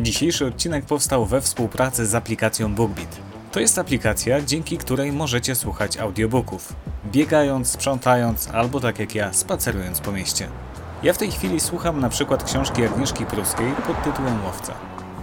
Dzisiejszy 0.00 0.46
odcinek 0.46 0.84
powstał 0.84 1.26
we 1.26 1.40
współpracy 1.40 2.06
z 2.06 2.14
aplikacją 2.14 2.74
BookBeat. 2.74 3.16
To 3.52 3.60
jest 3.60 3.78
aplikacja, 3.78 4.40
dzięki 4.40 4.78
której 4.78 5.12
możecie 5.12 5.54
słuchać 5.54 5.96
audiobooków, 5.96 6.72
biegając, 7.06 7.70
sprzątając 7.70 8.48
albo 8.48 8.80
tak 8.80 8.98
jak 8.98 9.14
ja, 9.14 9.32
spacerując 9.32 10.00
po 10.00 10.12
mieście. 10.12 10.48
Ja 11.02 11.12
w 11.12 11.18
tej 11.18 11.30
chwili 11.30 11.60
słucham 11.60 12.00
na 12.00 12.08
przykład 12.08 12.44
książki 12.44 12.84
Agnieszki 12.84 13.26
Pruskiej 13.26 13.72
pod 13.86 14.02
tytułem 14.04 14.44
Łowca. 14.44 14.74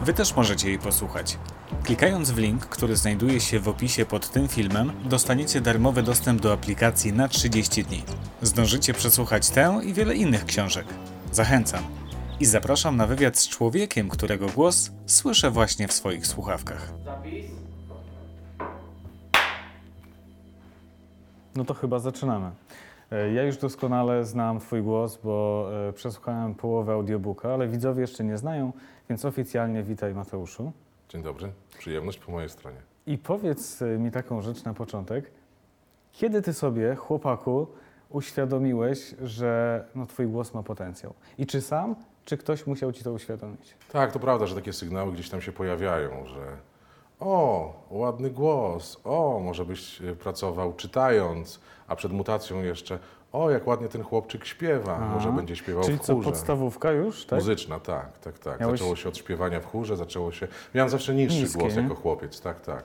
Wy 0.02 0.14
też 0.14 0.36
możecie 0.36 0.68
jej 0.68 0.80
posłuchać. 0.80 1.38
Klikając 1.84 2.32
w 2.32 2.38
link, 2.38 2.66
który 2.66 2.96
znajduje 2.96 3.40
się 3.40 3.60
w 3.60 3.68
opisie 3.68 4.06
pod 4.06 4.30
tym 4.30 4.48
filmem, 4.48 4.92
dostaniecie 5.06 5.62
darmowy 5.62 6.04
dostęp 6.04 6.42
do 6.42 6.54
aplikacji 6.54 7.14
na 7.14 7.28
30 7.28 7.84
dni. 7.84 8.04
Zdążycie 8.42 8.94
przesłuchać 8.94 9.50
tę 9.50 9.80
i 9.84 9.94
wiele 9.94 10.16
innych 10.16 10.46
książek. 10.46 10.86
Zachęcam. 11.32 12.05
I 12.40 12.46
zapraszam 12.46 12.98
na 12.98 13.08
wywiad 13.08 13.38
z 13.38 13.48
człowiekiem, 13.48 14.10
którego 14.10 14.48
głos 14.48 14.92
słyszę 15.06 15.52
właśnie 15.52 15.88
w 15.88 15.94
swoich 15.94 16.28
słuchawkach. 16.28 16.94
Zapis. 17.06 17.46
No 21.56 21.66
to 21.66 21.74
chyba 21.74 22.00
zaczynamy. 22.00 22.52
E, 23.12 23.34
Ja 23.34 23.44
już 23.44 23.58
doskonale 23.58 24.26
znam 24.26 24.60
Twój 24.60 24.82
głos, 24.82 25.20
bo 25.24 25.68
e, 25.90 25.94
przesłuchałem 25.94 26.56
połowę 26.56 26.94
audiobooka, 26.94 27.54
ale 27.54 27.68
widzowie 27.68 28.02
jeszcze 28.02 28.24
nie 28.24 28.38
znają, 28.38 28.72
więc 29.10 29.26
oficjalnie 29.26 29.84
witaj 29.84 30.14
Mateuszu. 30.14 30.72
Dzień 31.10 31.24
dobry, 31.24 31.52
przyjemność 31.78 32.18
po 32.20 32.32
mojej 32.32 32.50
stronie. 32.50 32.78
I 33.08 33.18
powiedz 33.18 33.82
e, 33.82 33.86
mi 33.86 34.12
taką 34.12 34.42
rzecz 34.42 34.64
na 34.64 34.74
początek. 34.74 35.32
Kiedy 36.12 36.42
Ty 36.42 36.54
sobie, 36.54 36.96
chłopaku, 36.96 37.68
uświadomiłeś, 38.10 39.16
że 39.24 39.84
no, 39.96 40.06
Twój 40.06 40.28
głos 40.28 40.54
ma 40.54 40.64
potencjał? 40.64 41.14
I 41.38 41.46
czy 41.46 41.62
sam, 41.62 41.96
czy 42.26 42.38
ktoś 42.38 42.68
musiał 42.68 42.92
Ci 42.92 43.04
to 43.04 43.12
uświadomić? 43.12 43.74
Tak, 43.92 44.12
to 44.12 44.20
prawda, 44.20 44.46
że 44.48 44.56
takie 44.56 44.74
sygnały 44.74 45.12
gdzieś 45.12 45.30
tam 45.30 45.42
się 45.42 45.52
pojawiają, 45.52 46.26
że 46.26 46.58
o, 47.20 47.74
ładny 47.90 48.30
głos, 48.30 48.98
o, 49.04 49.40
może 49.44 49.66
byś 49.66 50.02
e, 50.02 50.16
pracował 50.16 50.74
czytając, 50.74 51.60
a 51.88 51.96
przed 51.96 52.12
mutacją 52.12 52.64
jeszcze, 52.64 53.00
o, 53.32 53.50
jak 53.50 53.68
ładnie 53.68 53.88
ten 53.88 54.04
chłopczyk 54.04 54.46
śpiewa, 54.46 54.96
Aha. 55.02 55.12
może 55.16 55.32
będzie 55.32 55.56
śpiewał 55.56 55.84
Czyli 55.84 55.98
w 55.98 56.02
co, 56.02 56.14
chórze. 56.16 56.30
podstawówka 56.30 56.92
już, 56.92 57.26
tak? 57.26 57.40
Muzyczna, 57.40 57.80
tak, 57.80 58.18
tak, 58.18 58.40
tak. 58.40 58.60
Miałeś- 58.60 58.80
Zaczęło 58.80 58.96
się 58.96 59.10
od 59.10 59.18
śpiewania 59.18 59.60
w 59.60 59.66
chórze, 59.66 59.98
zaczęło 59.98 60.32
się... 60.32 60.48
Miałem 60.76 60.90
zawsze 60.90 61.16
niższy 61.16 61.42
Niskie, 61.42 61.60
głos 61.60 61.76
nie? 61.76 61.82
jako 61.82 61.96
chłopiec, 61.96 62.42
tak, 62.42 62.62
tak. 62.62 62.84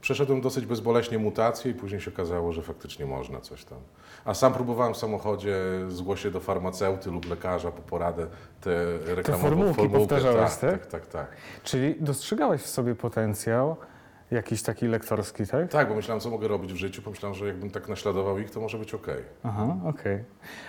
Przeszedłem 0.00 0.40
dosyć 0.40 0.66
bezboleśnie 0.66 1.18
mutację 1.18 1.70
i 1.70 1.74
później 1.74 2.00
się 2.00 2.10
okazało, 2.10 2.52
że 2.52 2.62
faktycznie 2.62 3.06
można 3.06 3.40
coś 3.40 3.64
tam. 3.64 3.78
A 4.24 4.34
sam 4.34 4.52
próbowałem 4.52 4.94
w 4.94 4.96
samochodzie 4.96 5.56
zgłosić 5.88 6.32
do 6.32 6.40
farmaceuty 6.40 7.10
lub 7.10 7.30
lekarza 7.30 7.70
po 7.72 7.82
poradę 7.82 8.26
te 8.60 8.98
reklamową 9.14 9.48
formułki 9.48 9.74
formułkę. 9.74 9.98
powtarzałeś, 9.98 10.56
tak, 10.56 10.60
tak? 10.60 10.86
tak, 10.86 10.86
tak, 10.86 11.06
tak. 11.06 11.36
Czyli 11.62 11.94
dostrzegałeś 12.00 12.62
w 12.62 12.66
sobie 12.68 12.94
potencjał 12.94 13.76
jakiś 14.30 14.62
taki 14.62 14.86
lektorski, 14.86 15.46
tak? 15.46 15.70
Tak, 15.70 15.88
bo 15.88 15.94
myślałem, 15.94 16.20
co 16.20 16.30
mogę 16.30 16.48
robić 16.48 16.72
w 16.72 16.76
życiu. 16.76 17.02
Pomyślałem, 17.02 17.34
że 17.34 17.46
jakbym 17.46 17.70
tak 17.70 17.88
naśladował 17.88 18.38
ich, 18.38 18.50
to 18.50 18.60
może 18.60 18.78
być 18.78 18.94
okej. 18.94 19.22
Aha, 19.42 19.76
okej. 19.84 20.24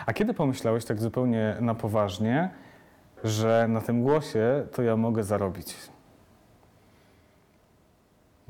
A 0.05 0.13
kiedy 0.13 0.33
pomyślałeś 0.33 0.85
tak 0.85 0.99
zupełnie 0.99 1.57
na 1.59 1.75
poważnie, 1.75 2.49
że 3.23 3.65
na 3.69 3.81
tym 3.81 4.03
głosie 4.03 4.67
to 4.71 4.81
ja 4.81 4.97
mogę 4.97 5.23
zarobić? 5.23 5.75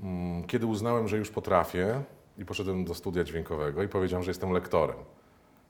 Mm, 0.01 0.43
Kiedy 0.43 0.65
uznałem, 0.65 1.07
że 1.07 1.17
już 1.17 1.29
potrafię 1.29 2.01
i 2.37 2.45
poszedłem 2.45 2.85
do 2.85 2.95
studia 2.95 3.23
dźwiękowego 3.23 3.83
i 3.83 3.87
powiedziałem, 3.87 4.23
że 4.23 4.31
jestem 4.31 4.51
lektorem. 4.51 4.95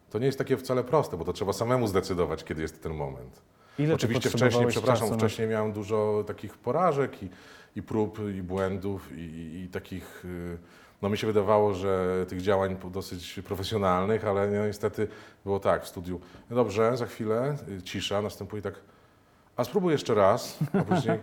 To 0.10 0.20
nie 0.20 0.26
jest 0.26 0.38
takie 0.38 0.58
wcale 0.58 0.84
proste, 0.84 1.18
bo 1.18 1.26
to 1.26 1.34
trzeba 1.34 1.54
samemu 1.54 1.88
zdecydować, 1.88 2.44
kiedy 2.44 2.62
jest 2.62 2.84
ten 2.84 2.94
moment. 2.94 3.42
Ile 3.80 3.96
Oczywiście 3.96 4.30
wcześniej, 4.30 4.68
przepraszam, 4.68 5.08
czasu 5.08 5.20
wcześniej 5.20 5.48
miałem 5.48 5.72
dużo 5.72 6.24
takich 6.28 6.58
porażek 6.58 7.24
i, 7.24 7.30
i 7.76 7.84
prób, 7.84 8.20
i 8.38 8.42
błędów, 8.42 9.10
i, 9.18 9.22
i, 9.66 9.70
takich. 9.72 10.26
y, 10.26 10.58
No 11.02 11.10
mi 11.10 11.18
się 11.18 11.28
wydawało, 11.28 11.74
że 11.74 12.26
tych 12.30 12.42
działań 12.42 12.78
dosyć 12.92 13.40
profesjonalnych, 13.46 14.26
ale 14.26 14.48
no, 14.52 14.68
niestety 14.68 15.08
było 15.44 15.60
tak 15.60 15.84
w 15.84 15.88
studiu. 15.88 16.20
No 16.50 16.56
dobrze, 16.56 16.98
za 16.98 17.06
chwilę 17.06 17.56
y, 17.70 17.82
cisza, 17.82 18.22
następuje 18.22 18.62
tak. 18.62 18.74
A 19.56 19.64
spróbuj 19.64 19.92
jeszcze 19.92 20.14
raz, 20.16 20.58
a 20.74 20.84
później, 20.84 21.20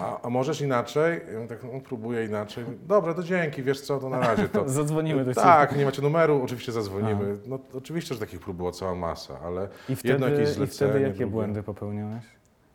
a, 0.00 0.22
a 0.22 0.30
możesz 0.30 0.60
inaczej? 0.60 1.20
Ja 1.32 1.34
mówię 1.34 1.48
tak, 1.48 1.62
no, 1.64 1.80
próbuję 1.84 2.24
inaczej. 2.24 2.64
Dobra, 2.86 3.14
to 3.14 3.22
dzięki, 3.22 3.62
wiesz 3.62 3.80
co, 3.80 3.98
to 3.98 4.08
na 4.08 4.20
razie 4.20 4.48
to. 4.48 4.68
Zadzwonimy 4.78 5.24
do 5.24 5.34
ciebie. 5.34 5.44
Tak, 5.46 5.76
nie 5.76 5.84
macie 5.84 6.02
numeru, 6.02 6.42
oczywiście 6.44 6.72
zadzwonimy. 6.72 7.36
No 7.46 7.58
oczywiście, 7.74 8.14
że 8.14 8.20
takich 8.20 8.40
prób 8.40 8.56
była 8.56 8.72
cała 8.72 8.94
masa, 8.94 9.40
ale 9.44 9.68
I 9.88 9.96
wtedy, 9.96 10.08
jedno 10.12 10.28
jakieś 10.28 10.48
I 10.48 10.52
wtedy 10.52 10.66
zlecenie, 10.66 11.00
jakie 11.00 11.08
drugie. 11.18 11.26
błędy 11.32 11.62
popełniłeś? 11.62 12.24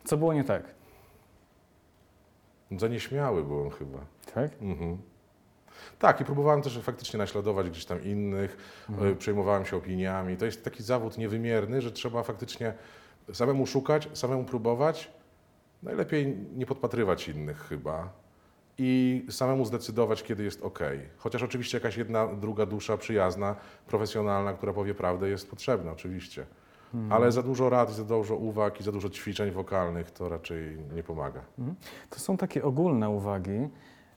Co 0.04 0.16
było 0.16 0.32
nie 0.34 0.44
tak? 0.44 0.62
za 2.78 2.88
nieśmiały 2.88 3.44
byłem 3.44 3.70
chyba. 3.70 3.98
Tak? 4.34 4.50
Mhm. 4.62 4.98
Tak, 5.98 6.20
i 6.20 6.24
próbowałem 6.24 6.62
też 6.62 6.78
faktycznie 6.78 7.18
naśladować 7.18 7.70
gdzieś 7.70 7.84
tam 7.84 8.02
innych, 8.04 8.56
Mhm. 8.90 9.12
y, 9.12 9.16
przejmowałem 9.16 9.64
się 9.66 9.76
opiniami. 9.76 10.36
To 10.36 10.44
jest 10.44 10.64
taki 10.64 10.82
zawód 10.82 11.18
niewymierny, 11.18 11.80
że 11.82 11.92
trzeba 11.92 12.22
faktycznie 12.22 12.72
samemu 13.32 13.66
szukać, 13.66 14.08
samemu 14.12 14.44
próbować. 14.44 15.10
Najlepiej 15.82 16.36
nie 16.56 16.66
podpatrywać 16.66 17.28
innych 17.28 17.58
chyba 17.58 18.12
i 18.78 19.24
samemu 19.30 19.64
zdecydować, 19.64 20.22
kiedy 20.22 20.44
jest 20.44 20.62
ok. 20.62 20.78
Chociaż 21.16 21.42
oczywiście 21.42 21.78
jakaś 21.78 21.96
jedna, 21.96 22.26
druga 22.26 22.66
dusza 22.66 22.96
przyjazna, 22.96 23.56
profesjonalna, 23.86 24.52
która 24.52 24.72
powie 24.72 24.94
prawdę, 24.94 25.28
jest 25.28 25.50
potrzebna, 25.50 25.92
oczywiście. 25.92 26.46
Mhm. 26.94 27.12
Ale 27.12 27.32
za 27.32 27.42
dużo 27.42 27.70
rad, 27.70 27.90
za 27.90 28.04
dużo 28.04 28.36
uwag 28.36 28.80
i 28.80 28.82
za 28.84 28.92
dużo 28.92 29.10
ćwiczeń 29.10 29.50
wokalnych 29.50 30.10
to 30.10 30.28
raczej 30.28 30.78
nie 30.94 31.02
pomaga. 31.02 31.40
Mhm. 31.58 31.76
To 32.10 32.18
są 32.20 32.36
takie 32.36 32.64
ogólne 32.64 33.10
uwagi, 33.10 33.68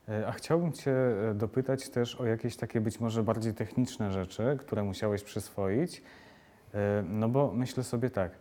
e, 0.10 0.28
a 0.28 0.32
chciałbym 0.32 0.72
Cię 0.72 0.92
e, 0.92 1.34
dopytać 1.34 1.90
też 1.90 2.16
o 2.16 2.26
jakieś 2.26 2.56
takie 2.56 2.82
być 2.82 3.00
może 3.00 3.24
bardziej 3.24 3.54
techniczne 3.54 4.12
rzeczy, 4.12 4.58
które 4.60 4.84
musiałeś 4.84 5.24
przyswoić. 5.24 6.02
E, 6.74 7.04
No 7.08 7.30
bo 7.30 7.52
myślę 7.54 7.84
sobie 7.84 8.10
tak, 8.10 8.32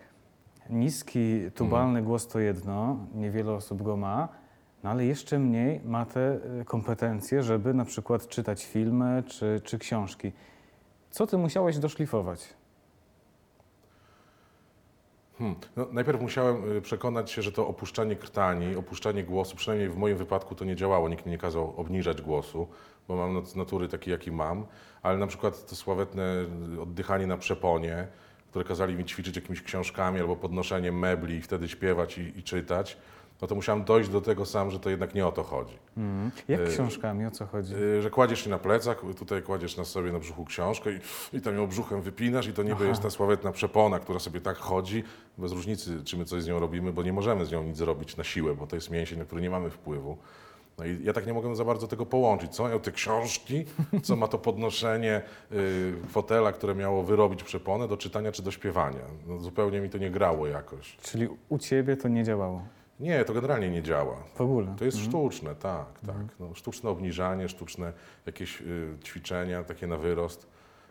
niski, 0.71 1.51
tubalny 1.55 2.03
głos 2.03 2.29
to 2.29 2.39
jedno, 2.39 2.97
niewiele 3.15 3.53
osób 3.53 3.83
go 3.83 3.97
ma, 3.97 4.29
no 4.85 4.91
ale 4.91 5.05
jeszcze 5.05 5.39
mniej 5.39 5.81
ma 5.85 6.07
te 6.07 6.39
e, 6.61 6.65
kompetencje, 6.65 7.43
żeby 7.43 7.75
na 7.75 7.85
przykład 7.85 8.29
czytać 8.29 8.67
filmy 8.67 9.23
czy, 9.27 9.61
czy 9.65 9.79
książki. 9.79 10.33
Co 11.11 11.27
Ty 11.27 11.39
musiałeś 11.39 11.79
doszlifować? 11.79 12.55
Hmm. 15.39 15.57
No, 15.77 15.87
najpierw 15.93 16.21
musiałem 16.21 16.77
y, 16.77 16.81
przekonać 16.81 17.31
się, 17.31 17.43
że 17.43 17.53
to 17.53 17.69
opuszczanie 17.69 18.17
krtani, 18.17 18.77
opuszczanie 18.77 19.25
głosu, 19.25 19.57
przynajmniej 19.57 19.89
w 19.89 19.97
moim 19.97 20.17
wypadku 20.17 20.55
to 20.55 20.65
nie 20.65 20.77
działało, 20.77 21.09
nikt 21.09 21.27
mi 21.27 21.33
nie 21.33 21.39
kazał 21.39 21.75
obniżać 21.77 22.23
głosu, 22.23 22.69
bo 23.09 23.17
mam 23.17 23.35
nat- 23.35 23.57
natury 23.57 23.89
taki, 23.89 24.11
jaki 24.11 24.33
mam, 24.33 24.67
ale 25.03 25.19
na 25.19 25.27
przykład 25.27 25.67
to 25.67 25.77
sławetne 25.77 26.47
y, 26.77 26.81
oddychanie 26.81 27.27
na 27.27 27.37
przeponie, 27.37 28.09
które 28.59 28.69
kazali 28.69 28.95
mi 28.95 29.05
ćwiczyć 29.05 29.37
jakimiś 29.37 29.63
książkami 29.63 30.21
albo 30.21 30.37
podnoszeniem 30.37 30.99
mebli 30.99 31.37
i 31.37 31.43
wtedy 31.43 31.69
śpiewać 31.69 32.19
i, 32.19 32.39
i 32.39 32.43
czytać, 32.43 32.97
no 33.43 33.49
to 33.49 33.55
musiałem 33.55 33.85
dojść 33.85 34.11
do 34.11 34.21
tego 34.21 34.47
sam, 34.47 34.71
że 34.71 34.81
to 34.81 34.91
jednak 34.91 35.15
nie 35.15 35.27
o 35.27 35.33
to 35.33 35.43
chodzi. 35.43 35.79
Mhm. 35.97 36.31
Jak 36.49 36.61
E, 36.61 36.67
książkami, 36.67 37.27
o 37.27 37.31
co 37.31 37.47
chodzi? 37.47 37.75
Y, 37.75 38.03
że 38.03 38.11
kładziesz 38.11 38.45
się 38.45 38.51
na 38.51 38.59
plecach, 38.59 39.03
tutaj 39.19 39.43
kładziesz 39.43 39.77
na 39.77 39.85
sobie 39.85 40.13
na 40.13 40.19
brzuchu 40.19 40.45
książkę 40.45 40.91
i, 40.93 40.99
i 41.37 41.41
tam 41.41 41.55
ją 41.55 41.67
brzuchem 41.67 42.03
wypinasz 42.03 42.47
i 42.47 42.53
to 42.53 42.63
niby 42.63 42.75
Aha. 42.75 42.85
jest 42.85 43.03
ta 43.03 43.11
sławetna 43.11 43.53
przepona, 43.53 43.99
która 43.99 44.19
sobie 44.19 44.41
tak 44.41 44.57
chodzi, 44.57 45.05
bez 45.39 45.53
różnicy, 45.53 46.05
czy 46.05 46.17
my 46.17 46.25
coś 46.25 46.43
z 46.43 46.47
nią 46.47 46.59
robimy, 46.59 46.93
bo 46.93 47.03
nie 47.03 47.13
możemy 47.13 47.47
z 47.47 47.53
nią 47.53 47.63
nic 47.63 47.77
zrobić 47.77 48.17
na 48.17 48.25
siłę, 48.25 48.55
bo 48.55 48.67
to 48.67 48.77
jest 48.77 48.91
mięsień, 48.91 49.19
na 49.19 49.25
który 49.25 49.43
nie 49.43 49.51
mamy 49.51 49.71
wpływu. 49.71 50.19
No 50.79 50.85
i 50.85 51.05
ja 51.05 51.13
tak 51.13 51.27
nie 51.27 51.33
mogłem 51.35 51.57
za 51.57 51.65
bardzo 51.65 51.89
tego 51.89 52.07
połączyć. 52.07 52.55
Co 52.55 52.63
mają 52.63 52.81
te 52.81 52.93
książki, 52.93 53.65
co 54.03 54.17
ma 54.17 54.29
to 54.29 54.39
podnoszenie 54.39 55.23
y, 55.53 55.93
fotela, 56.09 56.53
które 56.53 56.75
miało 56.75 57.03
wyrobić 57.03 57.43
przeponę 57.43 57.89
do 57.89 57.97
czytania 57.97 58.33
czy 58.33 58.43
do 58.43 58.51
śpiewania. 58.51 59.01
No, 59.27 59.39
zupełnie 59.39 59.81
mi 59.81 59.91
to 59.91 59.99
nie 59.99 60.11
grało 60.11 60.47
jakoś. 60.47 60.97
Czyli 60.97 61.29
u 61.49 61.59
Ciebie 61.59 61.97
to 61.97 62.09
nie 62.09 62.25
działało 62.25 62.63
Nie, 63.01 63.25
to 63.25 63.35
generalnie 63.35 63.71
nie 63.71 63.83
działa. 63.83 64.17
w 64.35 64.41
ogóle? 64.41 64.75
To 64.79 64.85
jest 64.85 64.97
Mhm. 64.97 65.13
sztuczne, 65.13 65.55
tak, 65.55 66.01
tak. 66.07 66.17
No, 66.41 66.55
sztuczne 66.55 66.91
obniżanie, 66.91 67.49
sztuczne 67.49 67.93
jakieś 68.27 68.61
y, 68.61 68.89
ćwiczenia 69.05 69.65
takie 69.65 69.87
na 69.87 69.97
wyrost. 69.97 70.47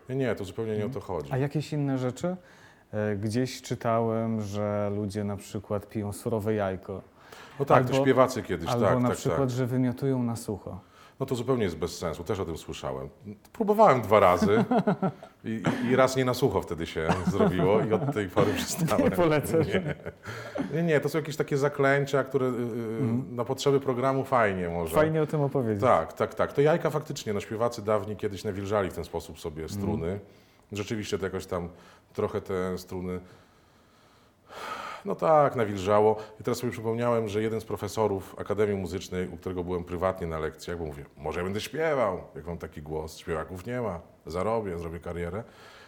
Nie, 0.10 0.16
nie, 0.16 0.36
to 0.36 0.46
zupełnie 0.46 0.78
nie 0.78 0.86
o 0.86 0.90
to 0.90 1.00
chodzi. 1.00 1.26
Mhm. 1.26 1.42
A 1.42 1.44
jakieś 1.44 1.74
inne 1.74 1.98
rzeczy? 1.98 2.36
E, 2.94 3.16
Gdzieś 3.16 3.62
czytałem, 3.62 4.42
że 4.42 4.92
ludzie 4.96 5.24
na 5.24 5.38
przykład 5.38 5.90
piją 5.90 6.14
surowe 6.14 6.54
jajko, 6.54 7.02
No 7.60 7.66
tak, 7.66 7.78
albo- 7.78 7.90
to 7.90 8.02
śpiewacy 8.04 8.44
kiedyś, 8.44 8.70
albo 8.70 8.86
tak, 8.86 9.00
na 9.00 9.08
tak, 9.10 9.18
przykład, 9.18 9.40
tak. 9.40 9.50
że 9.50 9.66
wymiotują 9.66 10.24
na 10.24 10.36
sucho. 10.36 10.80
No 11.20 11.26
to 11.26 11.36
zupełnie 11.36 11.64
jest 11.64 11.78
bez 11.78 11.98
sensu, 11.98 12.24
też 12.24 12.40
o 12.40 12.46
tym 12.46 12.58
słyszałem. 12.58 13.10
Próbowałem 13.54 14.02
dwa 14.02 14.20
razy 14.20 14.66
i, 15.44 15.64
i 15.90 15.96
raz 15.96 16.16
nie 16.16 16.26
na 16.26 16.34
sucho 16.34 16.62
wtedy 16.62 16.88
się 16.88 17.08
zrobiło 17.28 17.82
i 17.82 17.94
od 17.94 18.14
tej 18.14 18.30
pory 18.30 18.54
przestałem. 18.58 19.06
Nie 19.06 19.12
polecasz. 19.12 19.68
Nie, 19.68 19.96
nie, 20.74 20.84
nie 20.84 21.00
to 21.00 21.10
są 21.10 21.18
jakieś 21.18 21.36
takie 21.36 21.58
zaklęcia, 21.58 22.24
które 22.24 22.48
y, 22.48 22.54
na 23.32 23.46
potrzeby 23.46 23.80
programu 23.80 24.24
fajnie 24.24 24.70
może. 24.70 24.92
Mhm. 24.92 25.06
Fajnie 25.06 25.22
o 25.22 25.28
tym 25.28 25.42
opowiedzieć. 25.42 25.82
Tak, 25.82 26.14
tak, 26.14 26.36
tak. 26.36 26.54
To 26.54 26.62
jajka 26.62 26.90
faktycznie, 26.90 27.34
no 27.34 27.40
śpiewacy 27.40 27.82
dawni 27.82 28.16
kiedyś 28.16 28.44
nawilżali 28.44 28.90
w 28.90 28.94
ten 28.94 29.04
sposób 29.04 29.40
sobie 29.40 29.70
struny. 29.70 30.20
Rzeczywiście 30.72 31.18
to 31.18 31.26
jakoś 31.26 31.46
tam 31.46 31.70
trochę 32.14 32.42
te 32.42 32.78
struny 32.78 33.20
No 35.08 35.16
tak, 35.16 35.56
nawilżało. 35.56 36.18
I 36.40 36.44
teraz 36.44 36.58
sobie 36.60 36.72
przypomniałem, 36.72 37.30
że 37.30 37.42
jeden 37.42 37.62
z 37.62 37.66
profesorów 37.66 38.36
Akademii 38.40 38.76
Muzycznej, 38.76 39.28
u 39.28 39.38
którego 39.38 39.64
byłem 39.64 39.84
prywatnie 39.84 40.28
na 40.28 40.40
lekcjach, 40.40 40.78
bo 40.78 40.86
mówię, 40.86 41.06
może 41.18 41.40
ja 41.40 41.44
będę 41.44 41.62
śpiewał, 41.62 42.22
jak 42.36 42.48
mam 42.48 42.58
taki 42.58 42.82
głos, 42.82 43.18
śpiewaków 43.18 43.66
nie 43.66 43.82
ma, 43.82 44.00
zarobię, 44.26 44.80
zrobię 44.80 45.00
karierę, 45.00 45.44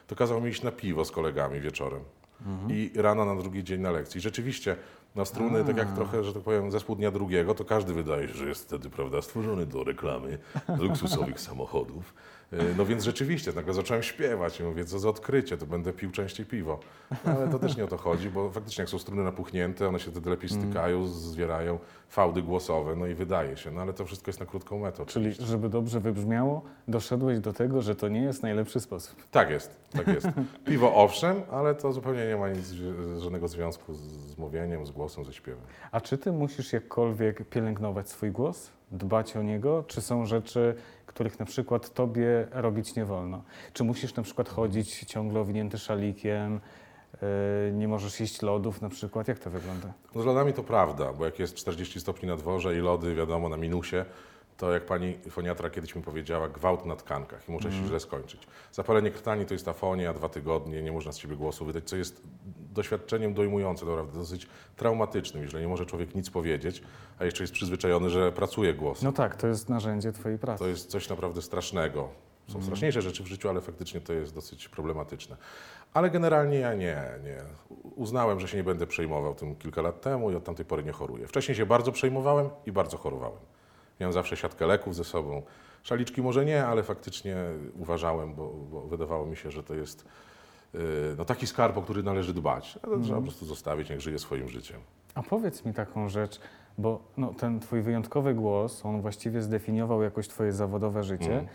to 0.07 0.15
kazał 0.15 0.41
mi 0.41 0.49
iść 0.49 0.63
na 0.63 0.71
piwo 0.71 1.05
z 1.05 1.11
kolegami 1.11 1.59
wieczorem. 1.61 2.01
I 2.69 2.91
rano 2.95 3.25
na 3.25 3.35
drugi 3.35 3.63
dzień 3.63 3.81
na 3.81 3.91
lekcji. 3.91 4.17
I 4.17 4.21
rzeczywiście 4.21 4.75
na 5.15 5.25
struny, 5.25 5.63
tak 5.65 5.77
jak 5.77 5.95
trochę, 5.95 6.23
że 6.23 6.33
tak 6.33 6.43
powiem, 6.43 6.71
zespół 6.71 6.95
dnia 6.95 7.11
drugiego, 7.11 7.55
to 7.55 7.65
każdy 7.65 7.93
wydaje 7.93 8.27
się, 8.27 8.33
że 8.33 8.47
jest 8.47 8.65
wtedy, 8.65 8.89
prawda, 8.89 9.21
stworzony 9.21 9.65
do 9.65 9.83
reklamy 9.83 10.37
luksusowych 10.77 11.39
samochodów. 11.39 12.13
Y, 12.53 12.57
No 12.77 12.85
więc 12.85 13.03
rzeczywiście, 13.03 13.51
nagle 13.55 13.73
zacząłem 13.73 14.03
śpiewać 14.03 14.59
i 14.59 14.63
mówię, 14.63 14.85
co 14.85 14.99
za 14.99 15.09
odkrycie, 15.09 15.57
to 15.57 15.65
będę 15.65 15.93
pił 15.93 16.11
częściej 16.11 16.45
piwo. 16.45 16.79
No, 17.25 17.31
ale 17.31 17.47
to 17.47 17.59
też 17.59 17.77
nie 17.77 17.83
o 17.83 17.87
to 17.87 17.97
chodzi, 17.97 18.29
bo 18.29 18.51
faktycznie 18.51 18.81
jak 18.81 18.89
są 18.89 18.99
struny 18.99 19.23
napuchnięte, 19.23 19.87
one 19.87 19.99
się 19.99 20.11
wtedy 20.11 20.29
lepiej 20.29 20.49
stykają, 20.49 21.07
zwierają 21.07 21.79
fałdy 22.09 22.41
głosowe, 22.41 22.95
no 22.95 23.07
i 23.07 23.13
wydaje 23.13 23.57
się. 23.57 23.71
No 23.71 23.81
ale 23.81 23.93
to 23.93 24.05
wszystko 24.05 24.29
jest 24.29 24.39
na 24.39 24.45
krótką 24.45 24.79
metę. 24.79 25.05
Czyli, 25.05 25.33
żeby 25.33 25.69
dobrze 25.69 25.99
wybrzmiało, 25.99 26.61
doszedłeś 26.87 27.39
do 27.39 27.53
tego, 27.53 27.81
że 27.81 27.95
to 27.95 28.07
nie 28.07 28.21
jest 28.21 28.43
najlepszy 28.43 28.79
sposób. 28.79 29.15
Tak 29.31 29.49
jest, 29.49 29.79
tak 29.91 30.07
jest. 30.07 30.27
Piwo 30.65 30.95
owszem, 30.95 31.41
ale 31.51 31.75
to 31.75 31.93
zupełnie 31.93 32.27
nie 32.27 32.37
ma 32.37 32.49
nic, 32.49 32.73
żadnego 33.17 33.47
związku 33.47 33.93
z, 33.93 33.99
z 34.01 34.37
mówieniem, 34.37 34.85
z 34.85 34.91
głosem, 34.91 35.25
ze 35.25 35.33
śpiewem. 35.33 35.61
A 35.91 36.01
czy 36.01 36.17
ty 36.17 36.31
musisz 36.31 36.73
jakkolwiek 36.73 37.49
pielęgnować 37.49 38.09
swój 38.09 38.31
głos, 38.31 38.71
dbać 38.91 39.35
o 39.37 39.43
niego, 39.43 39.83
czy 39.87 40.01
są 40.01 40.25
rzeczy, 40.25 40.75
których 41.19 41.39
na 41.39 41.45
przykład 41.45 41.93
tobie 41.93 42.47
robić 42.51 42.95
nie 42.95 43.05
wolno? 43.05 43.43
Czy 43.73 43.83
musisz 43.83 44.15
na 44.15 44.23
przykład 44.23 44.49
chodzić 44.49 44.99
ciągle 44.99 45.39
owinięty 45.39 45.77
szalikiem, 45.77 46.59
yy, 47.21 47.71
nie 47.73 47.87
możesz 47.87 48.19
jeść 48.19 48.41
lodów 48.41 48.81
na 48.81 48.89
przykład? 48.89 49.27
Jak 49.27 49.39
to 49.39 49.49
wygląda? 49.49 49.93
No 50.15 50.21
z 50.21 50.25
lodami 50.25 50.53
to 50.53 50.63
prawda, 50.63 51.13
bo 51.13 51.25
jak 51.25 51.39
jest 51.39 51.55
40 51.55 51.99
stopni 51.99 52.29
na 52.29 52.35
dworze 52.35 52.75
i 52.75 52.79
lody, 52.79 53.15
wiadomo, 53.15 53.49
na 53.49 53.57
minusie, 53.57 54.05
to 54.57 54.71
jak 54.71 54.85
pani 54.85 55.17
foniatra 55.29 55.69
kiedyś 55.69 55.95
mi 55.95 56.01
powiedziała, 56.01 56.49
gwałt 56.49 56.85
na 56.85 56.95
tkankach 56.95 57.49
i 57.49 57.51
może 57.51 57.71
się 57.71 57.87
źle 57.87 57.99
skończyć. 57.99 58.47
Zapalenie 58.71 59.11
krtani 59.11 59.45
to 59.45 59.53
jest 59.53 59.67
afonia, 59.67 60.13
dwa 60.13 60.29
tygodnie, 60.29 60.81
nie 60.81 60.91
można 60.91 61.11
z 61.11 61.17
siebie 61.17 61.35
głosu 61.35 61.65
wydać, 61.65 61.83
co 61.83 61.95
jest 61.95 62.21
doświadczeniem 62.79 63.33
dojmujące, 63.33 63.85
naprawdę 63.85 64.19
dosyć 64.19 64.47
traumatycznym, 64.75 65.43
jeżeli 65.43 65.63
nie 65.63 65.69
może 65.69 65.85
człowiek 65.85 66.15
nic 66.15 66.29
powiedzieć, 66.29 66.81
a 67.19 67.25
jeszcze 67.25 67.43
jest 67.43 67.53
przyzwyczajony, 67.53 68.09
że 68.09 68.31
pracuje 68.31 68.73
głosem. 68.73 69.05
No 69.05 69.11
tak, 69.11 69.35
to 69.35 69.47
jest 69.47 69.69
narzędzie 69.69 70.11
twojej 70.11 70.39
pracy. 70.39 70.59
To 70.59 70.67
jest 70.67 70.89
coś 70.89 71.09
naprawdę 71.09 71.41
strasznego. 71.41 72.09
Są 72.47 72.61
straszniejsze 72.61 73.01
rzeczy 73.01 73.23
w 73.23 73.27
życiu, 73.27 73.49
ale 73.49 73.61
faktycznie 73.61 74.01
to 74.01 74.13
jest 74.13 74.35
dosyć 74.35 74.69
problematyczne. 74.69 75.37
Ale 75.93 76.09
generalnie 76.09 76.59
ja 76.59 76.73
nie, 76.73 77.03
nie. 77.23 77.37
Uznałem, 77.95 78.39
że 78.39 78.47
się 78.47 78.57
nie 78.57 78.63
będę 78.63 78.87
przejmował 78.87 79.35
tym 79.35 79.55
kilka 79.55 79.81
lat 79.81 80.01
temu 80.01 80.31
i 80.31 80.35
od 80.35 80.43
tamtej 80.43 80.65
pory 80.65 80.83
nie 80.83 80.91
choruję. 80.91 81.27
Wcześniej 81.27 81.55
się 81.55 81.65
bardzo 81.65 81.91
przejmowałem 81.91 82.49
i 82.65 82.71
bardzo 82.71 82.97
chorowałem. 82.97 83.39
Miałem 83.99 84.13
zawsze 84.13 84.37
siatkę 84.37 84.67
leków 84.67 84.95
ze 84.95 85.03
sobą. 85.03 85.41
Szaliczki 85.83 86.21
może 86.21 86.45
nie, 86.45 86.65
ale 86.65 86.83
faktycznie 86.83 87.35
uważałem, 87.79 88.33
bo, 88.35 88.47
bo 88.47 88.81
wydawało 88.81 89.25
mi 89.25 89.37
się, 89.37 89.51
że 89.51 89.63
to 89.63 89.75
jest 89.75 90.05
no, 91.17 91.25
taki 91.25 91.47
skarb, 91.47 91.77
o 91.77 91.81
który 91.81 92.03
należy 92.03 92.33
dbać. 92.33 92.79
Ale 92.83 92.99
Trzeba 92.99 93.15
po 93.17 93.23
prostu 93.23 93.45
zostawić, 93.45 93.89
niech 93.89 94.01
żyje 94.01 94.19
swoim 94.19 94.47
życiem. 94.49 94.77
A 95.15 95.23
powiedz 95.23 95.65
mi 95.65 95.73
taką 95.73 96.09
rzecz, 96.09 96.39
bo 96.77 97.01
no, 97.17 97.33
ten 97.33 97.59
twój 97.59 97.81
wyjątkowy 97.81 98.33
głos, 98.33 98.85
on 98.85 99.01
właściwie 99.01 99.41
zdefiniował 99.41 100.03
jakoś 100.03 100.27
twoje 100.27 100.51
zawodowe 100.53 101.03
życie. 101.03 101.31
Mhm. 101.31 101.47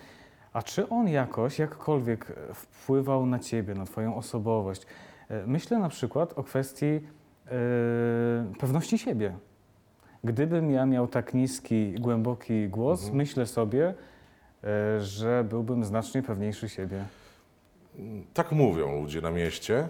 A 0.52 0.62
czy 0.62 0.88
on 0.88 1.08
jakoś, 1.08 1.58
jakkolwiek 1.58 2.30
e, 2.50 2.54
wpływał 2.54 3.26
na 3.26 3.38
ciebie, 3.38 3.74
na 3.74 3.84
twoją 3.84 4.16
osobowość? 4.16 4.86
E, 5.28 5.46
Myślę 5.46 5.78
na 5.78 5.88
przykład 5.88 6.32
o 6.38 6.42
kwestii 6.42 6.84
e, 6.86 7.00
pewności 8.58 8.98
siebie. 8.98 9.36
Gdybym 10.24 10.70
ja 10.70 10.86
miał 10.86 11.06
tak 11.08 11.34
niski, 11.34 11.92
głęboki 11.92 12.68
głos, 12.68 13.00
Mhm. 13.00 13.16
myślę 13.16 13.46
sobie, 13.46 13.94
e, 14.64 15.00
że 15.00 15.44
byłbym 15.48 15.84
znacznie 15.84 16.22
pewniejszy 16.22 16.68
siebie. 16.68 17.04
Tak 18.34 18.52
mówią 18.52 19.00
ludzie 19.02 19.20
na 19.20 19.30
mieście, 19.30 19.88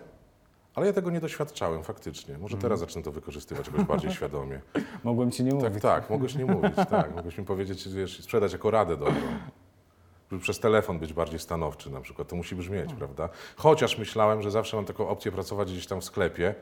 ale 0.74 0.86
ja 0.86 0.92
tego 0.92 1.10
nie 1.10 1.20
doświadczałem 1.20 1.82
faktycznie. 1.82 2.38
Może 2.38 2.56
teraz 2.56 2.80
zacznę 2.80 3.02
to 3.02 3.12
wykorzystywać 3.12 3.66
jakoś 3.66 3.84
bardziej 3.84 4.10
świadomie. 4.18 4.60
Mogłem 5.04 5.30
ci 5.30 5.44
nie 5.44 5.50
Tak, 5.52 5.60
mówić. 5.62 5.82
tak, 5.82 6.10
mogłeś 6.10 6.34
nie 6.34 6.44
mówić, 6.44 6.76
tak. 6.90 7.14
Mogłeś 7.16 7.38
mi 7.38 7.44
powiedzieć, 7.44 7.88
wiesz, 7.88 8.22
sprzedać 8.22 8.52
jako 8.52 8.70
radę 8.70 8.96
dobrą. 8.96 9.14
Żeby 10.30 10.42
przez 10.42 10.58
telefon 10.60 10.98
być 10.98 11.12
bardziej 11.12 11.38
stanowczy 11.38 11.90
na 11.90 12.00
przykład, 12.00 12.28
to 12.28 12.36
musi 12.36 12.56
brzmieć, 12.56 12.94
prawda? 12.94 13.28
Chociaż 13.56 13.98
myślałem, 13.98 14.42
że 14.42 14.50
zawsze 14.50 14.76
mam 14.76 14.84
taką 14.86 15.08
opcję 15.08 15.32
pracować 15.32 15.72
gdzieś 15.72 15.86
tam 15.86 16.00
w 16.00 16.04
sklepie, 16.04 16.54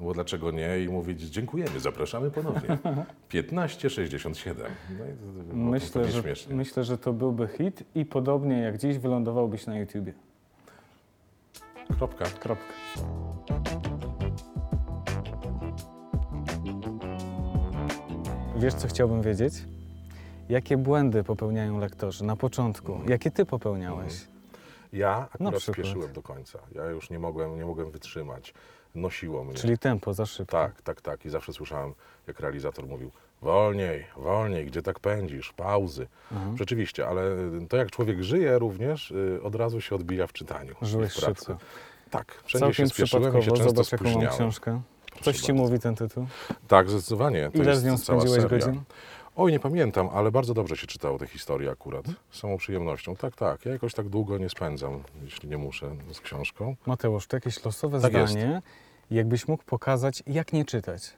bo 0.00 0.12
dlaczego 0.14 0.50
nie? 0.50 0.78
I 0.80 0.88
mówić 0.88 1.20
dziękujemy, 1.22 1.80
zapraszamy 1.80 2.30
ponownie. 2.30 2.78
1567. 3.28 4.66
No 4.98 5.04
i 5.04 5.08
to, 5.08 5.54
Myślę, 5.56 6.04
że, 6.10 6.22
śmiesznie. 6.22 6.54
myślę, 6.54 6.84
że 6.84 6.98
to 6.98 7.12
byłby 7.12 7.48
hit 7.48 7.82
i 7.94 8.04
podobnie 8.04 8.60
jak 8.60 8.78
dziś 8.78 8.98
wylądowałbyś 8.98 9.66
na 9.66 9.78
YouTubie. 9.78 10.12
Kropka. 11.96 12.24
Kropka. 12.24 12.72
Wiesz, 18.56 18.74
co 18.74 18.88
chciałbym 18.88 19.22
wiedzieć? 19.22 19.54
Jakie 20.48 20.76
błędy 20.76 21.24
popełniają 21.24 21.78
lektorzy 21.78 22.24
na 22.24 22.36
początku? 22.36 23.00
Jakie 23.08 23.30
ty 23.30 23.46
popełniałeś? 23.46 24.28
Ja 24.92 25.28
Na 25.40 25.48
akurat 25.48 25.62
spieszyłem 25.62 26.12
do 26.12 26.22
końca. 26.22 26.58
Ja 26.74 26.84
już 26.84 27.10
nie 27.10 27.18
mogłem, 27.18 27.56
nie 27.56 27.64
mogłem 27.64 27.90
wytrzymać. 27.90 28.54
Nosiło 28.94 29.44
mnie. 29.44 29.54
Czyli 29.54 29.78
tempo 29.78 30.14
za 30.14 30.26
szybko. 30.26 30.52
Tak, 30.52 30.82
tak, 30.82 31.00
tak. 31.00 31.26
I 31.26 31.30
zawsze 31.30 31.52
słyszałem, 31.52 31.94
jak 32.26 32.40
realizator 32.40 32.86
mówił, 32.86 33.10
wolniej, 33.42 34.06
wolniej, 34.16 34.66
gdzie 34.66 34.82
tak 34.82 35.00
pędzisz, 35.00 35.52
pauzy. 35.52 36.06
Mhm. 36.32 36.56
Rzeczywiście, 36.56 37.08
ale 37.08 37.22
to 37.68 37.76
jak 37.76 37.90
człowiek 37.90 38.22
żyje 38.22 38.58
również, 38.58 39.10
y, 39.10 39.40
od 39.42 39.54
razu 39.54 39.80
się 39.80 39.94
odbija 39.94 40.26
w 40.26 40.32
czytaniu. 40.32 40.74
Żyłeś 40.82 41.12
w 41.12 41.20
pracy. 41.20 41.44
szybko. 41.44 41.64
Tak, 42.10 42.40
wszędzie 42.44 42.66
Całkiem 42.66 42.86
się 42.88 42.94
i 42.94 42.96
się 42.96 43.04
przypadkowo. 43.04 43.42
często 43.42 43.64
Zobacz, 43.64 43.92
jaką 43.92 44.04
mam 44.20 44.28
książkę. 44.28 44.80
Proszę 45.10 45.24
Coś 45.24 45.40
ci 45.40 45.52
bardzo. 45.52 45.62
mówi 45.62 45.78
ten 45.80 45.94
tytuł? 45.94 46.26
Tak, 46.68 46.90
zdecydowanie. 46.90 47.50
To 47.50 47.58
Ile 47.58 47.70
jest 47.70 47.82
z 47.82 47.84
nią 47.84 47.98
spędziłeś 47.98 48.44
godzin? 48.44 48.82
Oj, 49.36 49.52
nie 49.52 49.60
pamiętam, 49.60 50.08
ale 50.12 50.30
bardzo 50.30 50.54
dobrze 50.54 50.76
się 50.76 50.86
czytało 50.86 51.18
te 51.18 51.26
historie 51.26 51.70
akurat. 51.70 52.04
Z 52.30 52.38
samą 52.38 52.56
przyjemnością. 52.56 53.16
Tak, 53.16 53.36
tak. 53.36 53.66
Ja 53.66 53.72
jakoś 53.72 53.94
tak 53.94 54.08
długo 54.08 54.38
nie 54.38 54.48
spędzam, 54.48 55.02
jeśli 55.24 55.48
nie 55.48 55.58
muszę, 55.58 55.96
z 56.12 56.20
książką. 56.20 56.76
Mateusz, 56.86 57.26
to 57.26 57.36
jakieś 57.36 57.64
losowe 57.64 58.00
Tak 58.00 58.12
jest. 58.12 58.32
zdanie. 58.32 58.62
Jakbyś 59.10 59.48
mógł 59.48 59.64
pokazać, 59.64 60.22
jak 60.26 60.52
nie 60.52 60.64
czytać? 60.64 61.12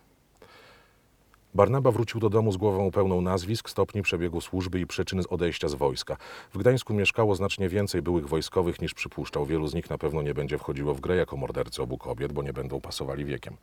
Barnaba 1.54 1.90
wrócił 1.90 2.20
do 2.20 2.30
domu 2.30 2.52
z 2.52 2.56
głową 2.56 2.90
pełną 2.90 3.20
nazwisk, 3.20 3.70
stopni 3.70 4.02
przebiegu 4.02 4.40
służby 4.40 4.80
i 4.80 4.86
przyczyn 4.86 5.22
odejścia 5.30 5.68
z 5.68 5.74
wojska. 5.74 6.16
W 6.54 6.58
Gdańsku 6.58 6.94
mieszkało 6.94 7.34
znacznie 7.34 7.68
więcej 7.68 8.02
byłych 8.02 8.28
wojskowych 8.28 8.80
niż 8.80 8.94
przypuszczał. 8.94 9.46
Wielu 9.46 9.66
z 9.66 9.74
nich 9.74 9.90
na 9.90 9.98
pewno 9.98 10.22
nie 10.22 10.34
będzie 10.34 10.58
wchodziło 10.58 10.94
w 10.94 11.00
grę 11.00 11.16
jako 11.16 11.36
mordercy 11.36 11.82
obu 11.82 11.98
kobiet, 11.98 12.32
bo 12.32 12.42
nie 12.42 12.52
będą 12.52 12.80
pasowali 12.80 13.24
wiekiem. 13.24 13.56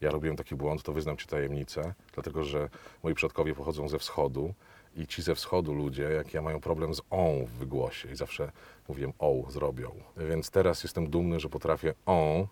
Ja 0.00 0.10
robiłem 0.10 0.36
taki 0.36 0.54
błąd, 0.54 0.82
to 0.82 0.92
wyznam 0.92 1.16
Ci 1.16 1.26
tajemnicę, 1.26 1.94
dlatego 2.14 2.44
że 2.44 2.68
moi 3.02 3.14
przodkowie 3.14 3.54
pochodzą 3.54 3.88
ze 3.88 3.98
wschodu 3.98 4.54
i 4.96 5.06
ci 5.06 5.22
ze 5.22 5.34
wschodu 5.34 5.74
ludzie, 5.74 6.02
jak 6.02 6.34
ja, 6.34 6.42
mają 6.42 6.60
problem 6.60 6.94
z 6.94 7.02
on 7.10 7.44
w 7.46 7.50
wygłosie 7.50 8.08
i 8.12 8.16
zawsze 8.16 8.52
mówiłem 8.88 9.12
o, 9.18 9.34
zrobią. 9.48 9.90
Więc 10.16 10.50
teraz 10.50 10.82
jestem 10.82 11.10
dumny, 11.10 11.40
że 11.40 11.48
potrafię 11.48 11.94
on 12.06 12.40
y, 12.40 12.46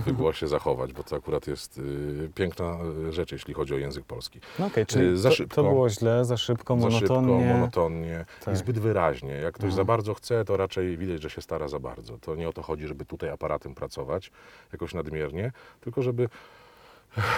w 0.00 0.04
wygłosie 0.10 0.48
zachować, 0.48 0.92
bo 0.92 1.02
to 1.02 1.16
akurat 1.16 1.46
jest 1.46 1.78
y, 1.78 2.30
piękna 2.34 2.78
y, 3.08 3.12
rzecz, 3.12 3.32
jeśli 3.32 3.54
chodzi 3.54 3.74
o 3.74 3.78
język 3.78 4.04
polski. 4.04 4.40
No 4.58 4.66
okej, 4.66 4.86
czyli 4.86 5.06
Y, 5.06 5.16
za 5.16 5.28
to, 5.28 5.34
szybko. 5.34 5.54
to 5.54 5.62
było 5.62 5.90
źle, 5.90 6.24
za 6.24 6.36
szybko, 6.36 6.78
Za 6.80 6.90
szybko, 6.90 7.14
monotonnie. 7.14 7.54
monotonnie 7.54 8.24
Tak. 8.44 8.54
i 8.54 8.56
zbyt 8.56 8.78
wyraźnie. 8.78 9.32
Jak 9.32 9.54
ktoś 9.54 9.68
Aha. 9.68 9.76
za 9.76 9.84
bardzo 9.84 10.14
chce, 10.14 10.44
to 10.44 10.56
raczej 10.56 10.96
widać, 10.96 11.22
że 11.22 11.30
się 11.30 11.40
stara 11.42 11.68
za 11.68 11.78
bardzo. 11.78 12.18
To 12.18 12.34
nie 12.34 12.48
o 12.48 12.52
to 12.52 12.62
chodzi, 12.62 12.86
żeby 12.86 13.04
tutaj 13.04 13.30
aparatem 13.30 13.74
pracować 13.74 14.30
jakoś 14.72 14.94
nadmiernie, 14.94 15.52
tylko 15.80 16.02
żeby 16.02 16.28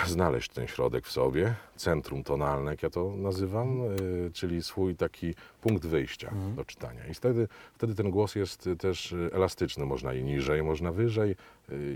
znaleźć 0.06 0.48
ten 0.50 0.66
środek 0.66 1.06
w 1.06 1.12
sobie, 1.12 1.54
centrum 1.76 2.24
tonalne, 2.24 2.70
jak 2.70 2.82
ja 2.82 2.90
to 2.90 3.12
nazywam, 3.16 3.80
y, 4.00 4.30
czyli 4.32 4.62
swój 4.62 4.96
taki 4.96 5.34
punkt 5.60 5.86
wyjścia 5.86 6.28
Mhm. 6.28 6.54
do 6.54 6.64
czytania. 6.64 7.06
I 7.06 7.14
wtedy, 7.14 7.48
wtedy 7.74 7.94
ten 7.94 8.10
głos 8.10 8.34
jest 8.34 8.66
y, 8.66 8.76
też 8.76 9.12
y, 9.12 9.30
elastyczny, 9.32 9.86
można 9.86 10.14
i 10.14 10.24
niżej, 10.24 10.62
można 10.62 10.92
wyżej. 10.92 11.36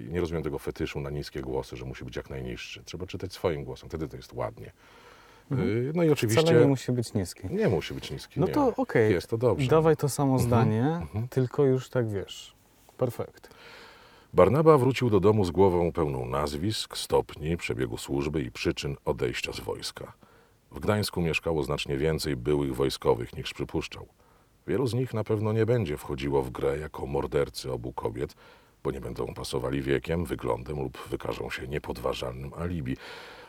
Nie 0.08 0.20
rozumiem 0.20 0.42
tego 0.42 0.58
fetyszu 0.58 1.00
na 1.00 1.10
niskie 1.10 1.40
głosy, 1.40 1.76
że 1.76 1.84
musi 1.84 2.04
być 2.04 2.16
jak 2.16 2.30
najniższy. 2.30 2.82
Trzeba 2.84 3.06
czytać 3.06 3.32
swoim 3.32 3.64
głosem, 3.64 3.88
wtedy 3.88 4.08
to 4.08 4.16
jest 4.16 4.32
ładnie. 4.32 4.72
Y, 5.52 5.92
No 5.94 6.02
i 6.02 6.10
oczywiście... 6.10 6.40
Mhm. 6.40 6.46
Wcale 6.46 6.60
nie 6.60 6.66
musi 6.70 6.92
być 6.92 7.14
niski. 7.14 7.46
Nie 7.50 7.68
musi 7.68 7.94
być 7.94 8.10
niski. 8.10 8.40
No 8.40 8.46
nie. 8.46 8.52
to 8.52 8.72
okej, 8.76 9.12
Jest 9.12 9.26
to 9.26 9.38
dobrze. 9.38 9.70
dawaj 9.70 9.96
to 9.96 10.08
samo 10.08 10.32
Mhm, 10.32 10.48
zdanie, 10.48 10.82
mhm. 10.86 11.28
tylko 11.28 11.64
już 11.64 11.88
tak 11.88 12.08
wiesz. 12.10 12.54
Perfekt. 12.96 13.50
Barnaba 14.32 14.78
wrócił 14.78 15.10
do 15.10 15.20
domu 15.20 15.44
z 15.44 15.50
głową 15.50 15.92
pełną 15.92 16.26
nazwisk, 16.26 16.96
stopni, 16.96 17.56
przebiegu 17.56 17.96
służby 17.96 18.42
i 18.42 18.50
przyczyn 18.50 18.96
odejścia 19.04 19.52
z 19.52 19.60
wojska. 19.60 20.12
W 20.70 20.80
Gdańsku 20.80 21.20
mieszkało 21.20 21.62
znacznie 21.62 21.96
więcej 21.96 22.36
byłych 22.36 22.74
wojskowych 22.74 23.36
niż 23.36 23.54
przypuszczał. 23.54 24.06
Wielu 24.66 24.86
z 24.86 24.94
nich 24.94 25.14
na 25.14 25.24
pewno 25.24 25.52
nie 25.52 25.66
będzie 25.66 25.96
wchodziło 25.96 26.42
w 26.42 26.50
grę 26.50 26.78
jako 26.78 27.06
mordercy 27.06 27.72
obu 27.72 27.92
kobiet, 27.92 28.34
bo 28.84 28.90
nie 28.90 29.00
będą 29.00 29.34
pasowali 29.34 29.82
wiekiem, 29.82 30.24
wyglądem 30.24 30.76
lub 30.76 30.98
wykażą 31.08 31.50
się 31.50 31.68
niepodważalnym 31.68 32.54
alibi. 32.54 32.96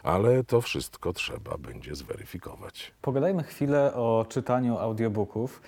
Ale 0.04 0.44
to 0.44 0.62
wszystko 0.62 1.14
trzeba 1.14 1.58
będzie 1.58 1.96
zweryfikować. 1.96 2.92
Pogadajmy 3.02 3.44
chwilę 3.44 3.94
o 3.94 4.26
czytaniu 4.30 4.78
audiobooków. 4.78 5.62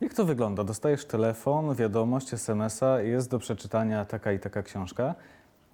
Jak 0.00 0.14
to 0.14 0.24
wygląda? 0.24 0.64
Dostajesz 0.64 1.04
telefon, 1.04 1.74
wiadomość, 1.74 2.34
SMS-a, 2.34 3.00
jest 3.00 3.30
do 3.30 3.38
przeczytania 3.38 4.04
taka 4.04 4.32
i 4.32 4.38
taka 4.38 4.62
książka. 4.62 5.14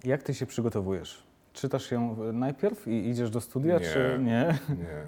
Jak 0.03 0.23
ty 0.23 0.33
się 0.33 0.45
przygotowujesz? 0.45 1.23
Czytasz 1.53 1.91
ją 1.91 2.33
najpierw 2.33 2.87
i 2.87 3.09
idziesz 3.09 3.29
do 3.29 3.41
studia, 3.41 3.79
Nie. 3.79 3.85
czy 3.85 4.19
nie? 4.21 4.57
Nie. 4.69 5.03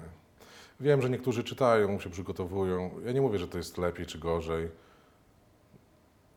Wiem, 0.80 1.02
że 1.02 1.10
niektórzy 1.10 1.44
czytają, 1.44 2.00
się 2.00 2.10
przygotowują. 2.10 2.90
Ja 3.04 3.12
nie 3.12 3.20
mówię, 3.20 3.38
że 3.38 3.48
to 3.48 3.58
jest 3.58 3.78
lepiej 3.78 4.06
czy 4.06 4.18
gorzej. 4.18 4.68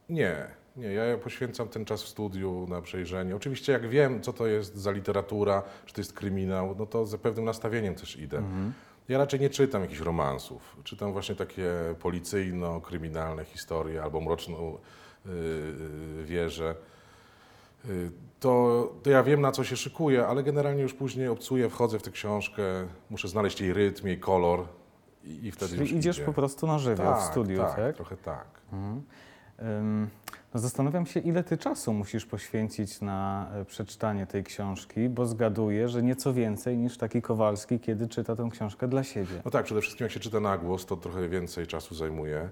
Nie, 0.10 0.48
nie. 0.76 0.94
Ja 0.94 1.18
poświęcam 1.18 1.68
ten 1.68 1.86
czas 1.86 2.04
w 2.04 2.08
studiu 2.08 2.68
na 2.70 2.82
przejrzenie. 2.82 3.36
Oczywiście, 3.36 3.72
jak 3.72 3.90
wiem, 3.90 4.22
co 4.22 4.34
to 4.34 4.48
jest 4.48 4.76
za 4.76 4.92
literatura, 4.92 5.64
czy 5.86 5.94
to 5.94 6.02
jest 6.02 6.14
kryminał, 6.14 6.76
no 6.80 6.86
to 6.86 7.06
z 7.06 7.16
pewnym 7.18 7.46
nastawieniem 7.46 7.96
też 7.96 8.18
idę. 8.20 8.44
Ja 9.10 9.18
raczej 9.18 9.40
nie 9.40 9.50
czytam 9.50 9.82
jakichś 9.82 10.00
romansów. 10.00 10.78
Czytam 10.84 11.14
właśnie 11.14 11.36
takie 11.36 11.72
policyjno-kryminalne 12.00 13.46
historie 13.46 14.04
albo 14.04 14.22
mroczną 14.22 14.78
yy, 15.26 15.32
yy, 16.18 16.26
wieżę. 16.26 16.76
Y, 17.90 18.12
to, 18.40 18.94
to 19.04 19.10
ja 19.10 19.24
wiem, 19.24 19.42
na 19.42 19.52
co 19.52 19.64
się 19.64 19.76
szykuję, 19.78 20.28
ale 20.28 20.44
generalnie 20.44 20.82
już 20.82 20.94
później 20.94 21.28
obcuję, 21.28 21.70
wchodzę 21.70 22.00
w 22.00 22.04
tę 22.04 22.12
książkę, 22.12 22.64
muszę 23.10 23.28
znaleźć 23.28 23.62
jej 23.62 23.74
rytm, 23.74 24.08
jej 24.08 24.20
kolor 24.20 24.66
i, 25.24 25.46
i 25.46 25.52
wtedy 25.52 25.76
Czyli 25.76 25.98
idziesz 25.98 26.18
idzie. 26.18 26.26
po 26.26 26.34
prostu 26.34 26.68
na 26.68 26.80
żywioł 26.80 27.16
w 27.16 27.22
studiu, 27.22 27.58
tak? 27.58 27.76
tak? 27.76 27.96
trochę 27.96 28.18
tak. 28.18 28.48
Ym, 28.74 29.04
No 29.62 30.08
zastanawiam 30.60 31.06
się, 31.06 31.20
ile 31.20 31.44
ty 31.44 31.58
czasu 31.58 31.94
musisz 31.94 32.26
poświęcić 32.26 33.02
na 33.02 33.50
e, 33.54 33.66
przeczytanie 33.66 34.28
tej 34.28 34.44
książki, 34.44 35.10
bo 35.10 35.26
zgaduję, 35.26 35.90
że 35.90 36.04
nieco 36.04 36.34
więcej 36.34 36.78
niż 36.78 36.98
taki 36.98 37.22
Kowalski, 37.22 37.80
kiedy 37.80 38.08
czyta 38.08 38.36
tę 38.36 38.50
książkę 38.52 38.88
dla 38.88 39.04
siebie. 39.04 39.42
No 39.46 39.52
tak, 39.52 39.66
przede 39.66 39.82
wszystkim 39.82 40.06
jak 40.06 40.12
się 40.12 40.20
czyta 40.20 40.40
na 40.40 40.58
głos, 40.58 40.86
to 40.86 40.98
trochę 40.98 41.30
więcej 41.30 41.68
czasu 41.68 41.96
zajmuje. 41.96 42.50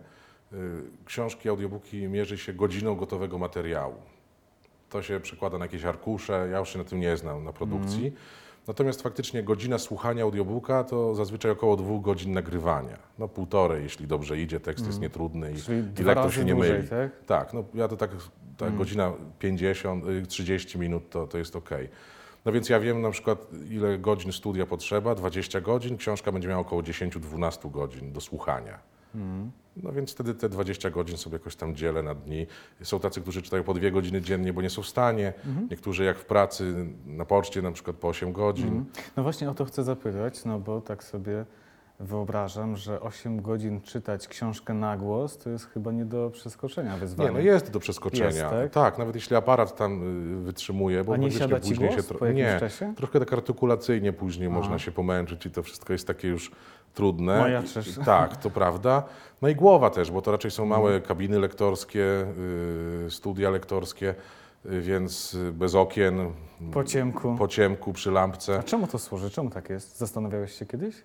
Y, 0.54 0.58
Książki, 1.06 1.50
audiobooki 1.50 2.08
mierzy 2.08 2.38
się 2.38 2.54
godziną 2.54 2.96
gotowego 2.96 3.38
materiału. 3.38 3.96
To 4.90 5.02
się 5.02 5.20
przekłada 5.20 5.58
na 5.58 5.66
jakieś 5.66 5.86
arkusze, 5.86 6.48
ja 6.52 6.60
już 6.60 6.70
się 6.70 6.78
na 6.80 6.86
tym 6.86 7.00
nie 7.00 7.18
znam, 7.18 7.44
na 7.44 7.54
produkcji. 7.54 8.06
Mhm. 8.06 8.16
Natomiast 8.68 9.02
faktycznie 9.02 9.44
godzina 9.44 9.78
słuchania 9.78 10.24
audiobooka 10.24 10.84
to 10.84 11.16
zazwyczaj 11.16 11.52
około 11.52 11.76
dwóch 11.78 12.02
godzin 12.02 12.34
nagrywania. 12.34 12.98
No 13.20 13.28
półtorej, 13.28 13.84
jeśli 13.84 14.08
dobrze 14.08 14.38
idzie, 14.40 14.60
tekst 14.60 14.86
jest 14.88 15.02
nietrudny 15.02 15.48
i, 15.52 15.56
Mhm. 15.56 15.94
Czyli 15.96 16.02
i 16.02 16.06
lektor 16.06 16.34
się 16.34 16.46
nie 16.46 16.54
dłużej, 16.54 16.74
myli. 16.74 16.88
tak? 16.90 17.12
Tak, 17.26 17.54
no 17.54 17.64
ja 17.74 17.88
to 17.88 17.98
tak, 17.98 18.12
tak 18.58 18.76
godzina 18.78 19.14
50, 19.40 20.06
y, 20.08 20.26
30 20.28 20.80
minut 20.80 21.10
to, 21.10 21.28
to 21.28 21.38
jest 21.38 21.56
ok. 21.56 21.70
No 22.46 22.52
więc 22.52 22.70
ja 22.70 22.80
wiem 22.80 23.02
na 23.02 23.12
przykład 23.12 23.48
ile 23.70 23.98
godzin 23.98 24.32
studia 24.32 24.66
potrzeba, 24.66 25.16
20 25.16 25.62
godzin, 25.62 25.98
książka 25.98 26.32
będzie 26.32 26.48
miała 26.48 26.62
około 26.62 26.82
10-12 26.82 27.72
godzin 27.72 28.14
do 28.14 28.22
słuchania. 28.22 28.80
No 29.78 29.92
więc 29.92 30.12
wtedy 30.12 30.34
te 30.34 30.50
20 30.50 30.90
godzin 30.90 31.18
sobie 31.18 31.34
jakoś 31.34 31.56
tam 31.56 31.76
dzielę 31.76 32.04
na 32.04 32.16
dni. 32.16 32.48
Są 32.84 33.00
tacy, 33.00 33.22
którzy 33.22 33.42
czytają 33.42 33.64
po 33.64 33.74
dwie 33.74 33.92
godziny 33.92 34.22
dziennie, 34.22 34.54
bo 34.54 34.62
nie 34.62 34.70
są 34.70 34.82
w 34.82 34.88
stanie. 34.88 35.34
Niektórzy 35.72 36.04
jak 36.04 36.18
w 36.18 36.26
pracy, 36.26 36.88
na 37.06 37.26
poczcie 37.26 37.62
na 37.62 37.72
przykład 37.72 37.96
po 37.96 38.08
8 38.08 38.32
godzin. 38.34 38.86
No 39.18 39.24
właśnie 39.24 39.50
o 39.50 39.54
to 39.54 39.66
chcę 39.66 39.84
zapytać, 39.84 40.46
no 40.46 40.60
bo 40.60 40.82
tak 40.82 41.04
sobie 41.04 41.46
wyobrażam, 42.02 42.78
że 42.78 43.02
8 43.02 43.42
godzin 43.42 43.82
czytać 43.82 44.28
książkę 44.28 44.74
na 44.74 44.98
głos 44.98 45.38
to 45.38 45.50
jest 45.50 45.66
chyba 45.66 45.92
nie 45.92 46.06
do 46.06 46.30
przeskoczenia 46.34 46.98
wyzwanie. 46.98 47.30
Nie, 47.30 47.34
no 47.36 47.40
jest 47.40 47.72
do 47.72 47.80
przeskoczenia. 47.80 48.26
Jest, 48.62 48.74
tak? 48.74 48.98
nawet 48.98 49.16
jeśli 49.16 49.36
aparat 49.36 49.76
tam 49.78 50.04
y, 50.40 50.44
wytrzymuje, 50.44 51.04
bo 51.04 51.14
A 51.14 51.18
nie 51.18 51.32
siada 51.32 51.60
później 51.60 51.78
głos 51.80 51.92
się 51.92 51.98
jakimś 52.14 52.36
nie, 52.36 52.58
czasie? 52.60 52.94
trochę 52.98 53.20
tak 53.20 53.34
artykulacyjnie 53.34 54.14
później 54.14 54.48
A. 54.48 54.52
można 54.52 54.80
się 54.80 54.92
pomęczyć 54.92 55.46
i 55.46 55.52
to 55.52 55.64
wszystko 55.64 55.94
jest 55.94 56.08
takie 56.08 56.28
już 56.28 56.52
trudne. 56.94 57.40
Majaczysz. 57.40 57.98
I- 57.98 58.04
Tak, 58.06 58.38
to 58.38 58.50
prawda. 58.50 59.04
No 59.42 59.50
i 59.50 59.56
głowa 59.56 59.90
też, 59.90 60.12
bo 60.12 60.22
to 60.22 60.32
raczej 60.32 60.52
są 60.52 60.64
Mhm. 60.64 60.82
małe 60.82 61.02
kabiny 61.02 61.40
lektorskie, 61.40 62.26
y, 63.06 63.12
studia 63.12 63.50
lektorskie, 63.50 64.16
y, 64.66 64.82
więc 64.82 65.38
bez 65.54 65.76
okien, 65.76 66.32
Po 66.74 66.84
ciemku. 66.84 67.36
po 67.40 67.48
ciemku, 67.48 67.94
przy 67.94 68.12
lampce. 68.12 68.60
A 68.60 68.64
czemu 68.64 68.88
to 68.88 69.00
służy? 69.00 69.30
Czemu 69.30 69.50
tak 69.50 69.70
jest? 69.70 69.98
Zastanawiałeś 69.98 70.54
się 70.60 70.66
kiedyś? 70.66 70.96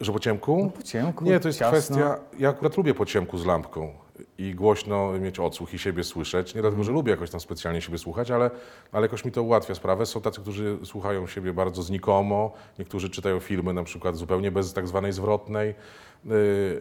Że 0.00 0.12
po 0.12 0.18
ciemku? 0.18 0.72
Po 0.76 0.82
ciemku, 0.82 1.24
Nie, 1.24 1.40
to 1.40 1.48
jest 1.48 1.58
ciasno. 1.58 1.72
kwestia. 1.72 2.18
Ja 2.38 2.48
akurat 2.48 2.76
lubię 2.76 2.94
po 2.94 3.06
ciemku 3.06 3.38
z 3.38 3.46
lampką 3.46 3.92
i 4.38 4.54
głośno 4.54 5.12
mieć 5.12 5.38
odsłuch 5.40 5.74
i 5.74 5.78
siebie 5.78 6.04
słyszeć. 6.04 6.54
Nie 6.54 6.60
dlatego, 6.60 6.84
że 6.84 6.92
lubię 6.92 7.10
jakoś 7.10 7.30
tam 7.30 7.40
specjalnie 7.40 7.80
siebie 7.80 7.98
słuchać, 7.98 8.30
ale, 8.30 8.50
ale 8.92 9.02
jakoś 9.06 9.24
mi 9.24 9.32
to 9.32 9.42
ułatwia 9.42 9.74
sprawę. 9.74 10.06
Są 10.06 10.20
tacy, 10.20 10.40
którzy 10.40 10.78
słuchają 10.84 11.26
siebie 11.26 11.52
bardzo 11.52 11.82
znikomo, 11.82 12.52
niektórzy 12.78 13.10
czytają 13.10 13.40
filmy 13.40 13.72
na 13.72 13.82
przykład 13.84 14.16
zupełnie 14.16 14.50
bez 14.50 14.72
tak 14.72 14.88
zwanej 14.88 15.12
zwrotnej. 15.12 15.74
Yy, 16.24 16.32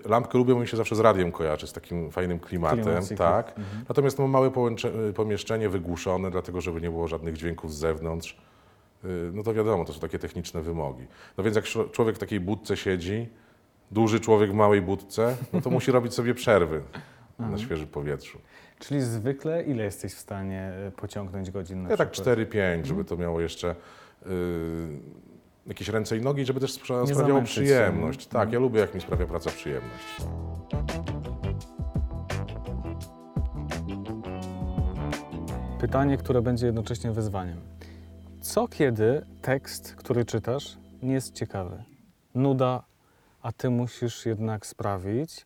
Lampkę 0.06 0.38
lubię, 0.38 0.54
bo 0.54 0.60
mi 0.60 0.68
się 0.68 0.78
zawsze 0.78 0.96
z 0.96 1.00
radiem 1.00 1.32
kojarzy, 1.32 1.68
z 1.68 1.74
takim 1.74 2.12
fajnym 2.12 2.40
klimatem. 2.40 2.86
Tak. 3.18 3.56
Natomiast 3.90 4.20
mam 4.20 4.30
małe 4.30 4.50
połącze- 4.52 5.14
pomieszczenie 5.14 5.70
wygłuszone, 5.70 6.32
dlatego 6.32 6.62
żeby 6.62 6.82
nie 6.82 6.90
było 6.90 7.08
żadnych 7.08 7.38
dźwięków 7.38 7.74
z 7.74 7.78
zewnątrz. 7.78 8.38
Yy, 9.04 9.32
No 9.34 9.44
to 9.44 9.54
wiadomo, 9.54 9.86
to 9.86 9.94
są 9.94 10.00
takie 10.00 10.20
techniczne 10.20 10.62
wymogi. 10.62 11.06
No 11.38 11.44
więc 11.44 11.56
jak 11.56 11.66
czło- 11.66 11.92
człowiek 11.92 12.16
w 12.16 12.20
takiej 12.20 12.40
budce 12.40 12.78
siedzi, 12.78 13.30
duży 13.92 14.20
człowiek 14.20 14.52
w 14.52 14.54
małej 14.54 14.82
budce, 14.82 15.36
no 15.54 15.62
to 15.62 15.70
musi 15.70 15.92
robić 15.92 16.14
sobie 16.14 16.34
przerwy 16.34 16.82
na 17.40 17.58
świeżym 17.58 17.88
powietrzu. 17.88 18.40
Czyli 18.80 19.02
zwykle 19.02 19.64
ile 19.64 19.84
jesteś 19.84 20.14
w 20.14 20.20
stanie 20.20 20.62
e, 20.88 20.92
pociągnąć 20.92 21.52
godzin 21.52 21.84
na 21.84 21.90
Ja 21.90 21.98
tak 21.98 22.12
przykład? 22.12 22.38
4-5, 22.40 22.86
żeby 22.86 23.06
to 23.06 23.18
miało 23.18 23.42
jeszcze 23.42 23.76
yy, 24.26 24.32
jakieś 25.68 25.88
ręce 25.90 26.18
i 26.18 26.22
nogi, 26.22 26.46
żeby 26.46 26.60
też 26.60 26.72
spra- 26.80 27.08
sprawiało 27.14 27.40
się, 27.40 27.46
przyjemność. 27.46 28.26
nie? 28.26 28.32
Tak, 28.32 28.52
ja 28.52 28.60
lubię, 28.60 28.80
jak 28.80 28.96
mi 28.96 29.02
sprawia 29.02 29.26
praca 29.26 29.50
przyjemność. 29.50 30.22
Pytanie, 35.80 36.18
które 36.18 36.42
będzie 36.42 36.66
jednocześnie 36.66 37.12
wyzwaniem. 37.12 37.58
Co 38.46 38.68
kiedy 38.68 39.26
tekst, 39.42 39.96
który 39.96 40.26
czytasz, 40.26 40.78
nie 41.04 41.14
jest 41.14 41.34
ciekawy? 41.34 41.84
Nuda, 42.36 42.84
a 43.42 43.52
ty 43.52 43.70
musisz 43.70 44.26
jednak 44.26 44.66
sprawić, 44.66 45.46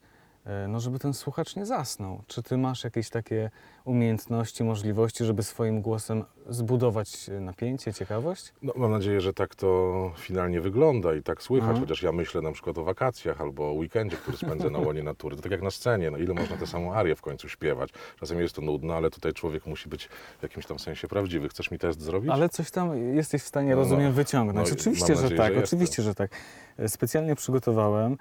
no, 0.67 0.79
żeby 0.79 0.99
ten 0.99 1.13
słuchacz 1.13 1.55
nie 1.55 1.65
zasnął. 1.65 2.21
Czy 2.27 2.43
ty 2.43 2.57
masz 2.57 2.83
jakieś 2.83 3.09
takie 3.09 3.49
umiejętności, 3.85 4.63
możliwości, 4.63 5.25
żeby 5.25 5.43
swoim 5.43 5.81
głosem 5.81 6.23
zbudować 6.49 7.29
e, 7.29 7.39
napięcie, 7.39 7.93
ciekawość? 7.93 8.53
No, 8.61 8.73
mam 8.75 8.91
nadzieję, 8.91 9.21
że 9.21 9.33
tak 9.33 9.55
to 9.55 10.11
finalnie 10.17 10.61
wygląda 10.61 11.15
i 11.15 11.23
tak 11.23 11.43
słychać, 11.43 11.69
Mhm. 11.69 11.85
chociaż 11.85 12.03
ja 12.03 12.11
myślę 12.11 12.41
na 12.41 12.51
przykład 12.51 12.77
o 12.77 12.83
wakacjach 12.83 13.41
albo 13.41 13.69
o 13.69 13.73
weekendzie, 13.73 14.17
który 14.17 14.37
spędzę 14.37 14.69
na 14.69 14.79
łonie 14.79 15.03
natury. 15.03 15.35
To 15.35 15.41
tak 15.41 15.51
jak 15.51 15.61
na 15.61 15.71
scenie, 15.71 16.11
no 16.11 16.17
ile 16.17 16.33
można 16.33 16.57
tę 16.57 16.67
samą 16.67 16.93
arię 16.93 17.15
w 17.15 17.21
końcu 17.21 17.49
śpiewać. 17.49 17.89
Czasem 18.19 18.39
jest 18.39 18.55
to 18.55 18.61
nudne, 18.61 18.93
ale 18.95 19.09
tutaj 19.09 19.33
człowiek 19.33 19.65
musi 19.65 19.89
być 19.89 20.09
w 20.39 20.43
jakimś 20.43 20.65
tam 20.65 20.79
sensie 20.79 21.07
prawdziwy. 21.07 21.49
Chcesz 21.49 21.71
mi 21.71 21.77
test 21.79 22.01
zrobić? 22.01 22.31
Ale 22.31 22.49
coś 22.49 22.71
tam 22.71 23.15
jesteś 23.15 23.41
w 23.43 23.47
stanie, 23.47 23.69
No, 23.69 23.75
no. 23.75 23.81
rozumiem, 23.81 24.13
wyciągnąć. 24.13 24.69
No 24.69 24.75
oczywiście, 24.75 25.13
mam 25.13 25.17
że 25.17 25.23
nadzieję, 25.23 25.41
tak, 25.41 25.53
że 25.53 25.63
oczywiście, 25.63 26.03
że 26.03 26.15
tak. 26.15 26.31
E, 26.77 26.89
Specjalnie 26.89 27.35
przygotowałem 27.35 28.13
e, 28.13 28.17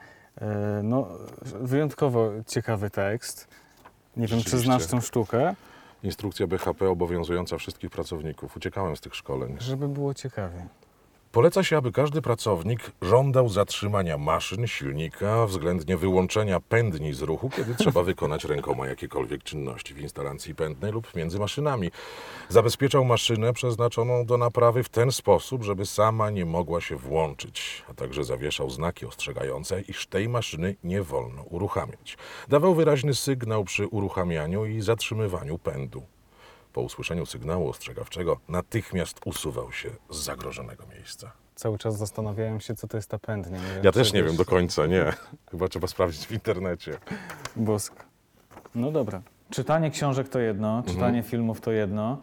no, 0.83 1.09
wyjątkowo 1.43 2.31
ciekawy 2.47 2.91
tekst. 2.91 3.49
Nie 4.17 4.27
wiem, 4.27 4.43
czy 4.43 4.59
znasz 4.59 4.87
tę 4.87 5.01
sztukę, 5.01 5.55
Instrukcja 6.03 6.47
BHP 6.47 6.91
obowiązująca 6.91 7.59
wszystkich 7.59 7.91
pracowników. 7.91 8.57
Uciekałem 8.57 8.97
z 8.97 9.01
tych 9.01 9.15
szkoleń. 9.15 9.57
żeby 9.61 9.89
było 9.89 10.15
ciekawie. 10.15 10.67
Poleca 11.33 11.65
się, 11.65 11.77
aby 11.77 11.93
każdy 11.93 12.23
pracownik 12.23 12.93
żądał 13.03 13.49
zatrzymania 13.49 14.19
maszyn, 14.19 14.67
silnika, 14.67 15.47
względnie 15.47 15.97
wyłączenia 15.97 16.61
pędni 16.61 17.15
z 17.15 17.23
ruchu, 17.23 17.51
kiedy 17.51 17.75
trzeba 17.81 18.03
wykonać 18.03 18.45
rękoma 18.45 18.87
jakiekolwiek 18.87 19.43
czynności 19.43 19.95
w 19.95 19.99
instalacji 19.99 20.55
pędnej 20.55 20.93
lub 20.93 21.15
między 21.15 21.39
maszynami. 21.39 21.91
Zabezpieczał 22.49 23.05
maszynę 23.05 23.53
przeznaczoną 23.53 24.27
do 24.27 24.39
naprawy 24.39 24.83
w 24.83 24.89
ten 24.89 25.13
sposób, 25.13 25.63
żeby 25.63 25.87
sama 25.87 26.31
nie 26.31 26.45
mogła 26.45 26.81
się 26.81 26.97
włączyć, 26.97 27.85
a 27.91 27.95
także 27.95 28.25
zawieszał 28.25 28.71
znaki 28.71 29.07
ostrzegające, 29.07 29.81
iż 29.81 30.07
tej 30.07 30.29
maszyny 30.29 30.77
nie 30.85 31.03
wolno 31.03 31.43
uruchamiać. 31.43 32.17
Dawał 32.49 32.75
wyraźny 32.75 33.15
sygnał 33.15 33.65
przy 33.65 33.87
uruchamianiu 33.87 34.67
i 34.67 34.81
zatrzymywaniu 34.81 35.59
pędu. 35.59 36.03
Po 36.79 36.83
usłyszeniu 36.83 37.27
sygnału 37.27 37.69
ostrzegawczego 37.69 38.37
natychmiast 38.49 39.21
usuwał 39.25 39.73
się 39.73 39.91
z 40.11 40.17
zagrożonego 40.17 40.85
miejsca. 40.97 41.33
Cały 41.55 41.79
czas 41.79 41.97
zastanawiałem 41.99 42.61
się, 42.61 42.75
co 42.75 42.89
to 42.89 42.97
jest 42.99 43.11
ta 43.11 43.19
pędnia. 43.19 43.59
Wiem, 43.59 43.85
Ja 43.85 43.93
też 43.93 44.13
nie 44.13 44.21
wiesz. 44.23 44.29
wiem 44.29 44.37
do 44.37 44.45
końca, 44.45 44.87
nie. 44.87 45.13
Chyba 45.51 45.69
trzeba 45.69 45.87
sprawdzić 45.87 46.27
w 46.27 46.33
internecie. 46.33 46.99
Bosk. 47.57 48.05
No 48.75 48.91
dobra. 48.91 49.23
Czytanie 49.51 49.91
książek 49.91 50.29
to 50.29 50.39
jedno, 50.39 50.83
czytanie 50.87 51.23
filmów 51.23 51.61
to 51.61 51.71
jedno, 51.73 52.19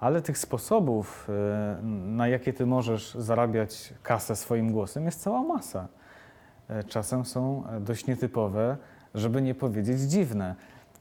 ale 0.00 0.22
tych 0.22 0.38
sposobów, 0.38 1.28
e, 1.30 1.78
na 2.06 2.28
jakie 2.28 2.52
ty 2.52 2.66
możesz 2.66 3.14
zarabiać 3.14 3.94
kasę 4.02 4.36
swoim 4.36 4.72
głosem, 4.72 5.04
jest 5.04 5.22
cała 5.22 5.42
masa. 5.42 5.88
E, 6.68 6.84
Czasem 6.84 7.24
są 7.24 7.64
e, 7.68 7.80
dość 7.80 8.06
nietypowe, 8.06 8.76
żeby 9.14 9.42
nie 9.42 9.54
powiedzieć 9.54 10.00
dziwne. 10.00 10.54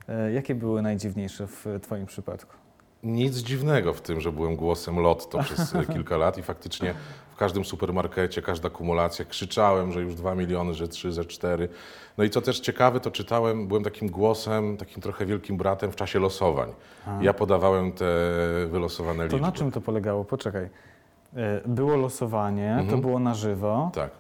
E, 0.10 0.32
Jakie 0.32 0.56
były 0.56 0.82
najdziwniejsze 0.82 1.48
w 1.48 1.66
twoim 1.82 2.06
przypadku? 2.06 2.56
Nic 3.04 3.38
dziwnego 3.38 3.94
w 3.94 4.02
tym, 4.02 4.22
że 4.22 4.32
byłem 4.32 4.56
głosem 4.56 5.00
Lotto 5.00 5.40
przez 5.44 5.76
e, 5.76 5.86
kilka 5.94 6.18
lat 6.18 6.38
i 6.38 6.42
faktycznie 6.44 6.94
w 7.32 7.36
każdym 7.36 7.66
supermarkecie, 7.66 8.42
każda 8.42 8.70
kumulacja 8.70 9.26
krzyczałem, 9.26 9.92
że 9.92 10.02
już 10.02 10.16
2 10.16 10.36
miliony, 10.36 10.74
że 10.74 10.88
3, 10.88 11.12
że 11.12 11.26
4. 11.26 11.70
No 12.18 12.24
i 12.24 12.30
co 12.30 12.42
też 12.42 12.60
ciekawe, 12.60 13.00
to 13.00 13.12
czytałem, 13.12 13.68
byłem 13.68 13.84
takim 13.84 14.10
głosem, 14.10 14.78
takim 14.78 15.02
trochę 15.02 15.26
wielkim 15.26 15.58
bratem 15.58 15.92
w 15.92 15.96
czasie 15.96 16.20
losowań. 16.20 16.74
Ja 17.22 17.34
podawałem 17.34 17.92
te 17.92 18.06
wylosowane 18.68 19.18
To 19.18 19.24
liczby. 19.24 19.42
na 19.42 19.52
czym 19.52 19.72
to 19.72 19.82
polegało? 19.82 20.26
Poczekaj. 20.26 20.70
E, 21.36 21.62
Było 21.66 21.96
losowanie, 21.96 22.74
to 22.78 22.82
Mhm. 22.84 23.02
było 23.02 23.20
na 23.20 23.34
żywo. 23.34 23.92
Tak. 23.94 24.12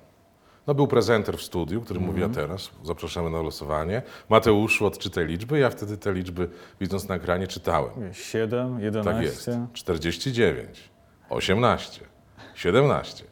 No 0.67 0.73
był 0.73 0.87
prezenter 0.87 1.37
w 1.37 1.41
studiu, 1.41 1.81
który 1.81 1.99
mówi, 1.99 2.23
a 2.23 2.29
teraz 2.29 2.69
zapraszamy 2.83 3.29
na 3.29 3.41
losowanie. 3.41 4.01
Mateuszu, 4.29 4.85
odczytaj 4.85 5.27
liczby. 5.27 5.59
Ja 5.59 5.69
wtedy 5.69 5.97
te 5.97 6.13
liczby, 6.13 6.49
widząc 6.81 7.07
na 7.07 7.15
ekranie, 7.15 7.47
czytałem. 7.47 8.13
7, 8.13 8.79
11. 8.79 9.13
Tak 9.13 9.23
jest. 9.23 9.49
49, 9.73 10.89
18, 11.29 12.01
17. 12.55 13.30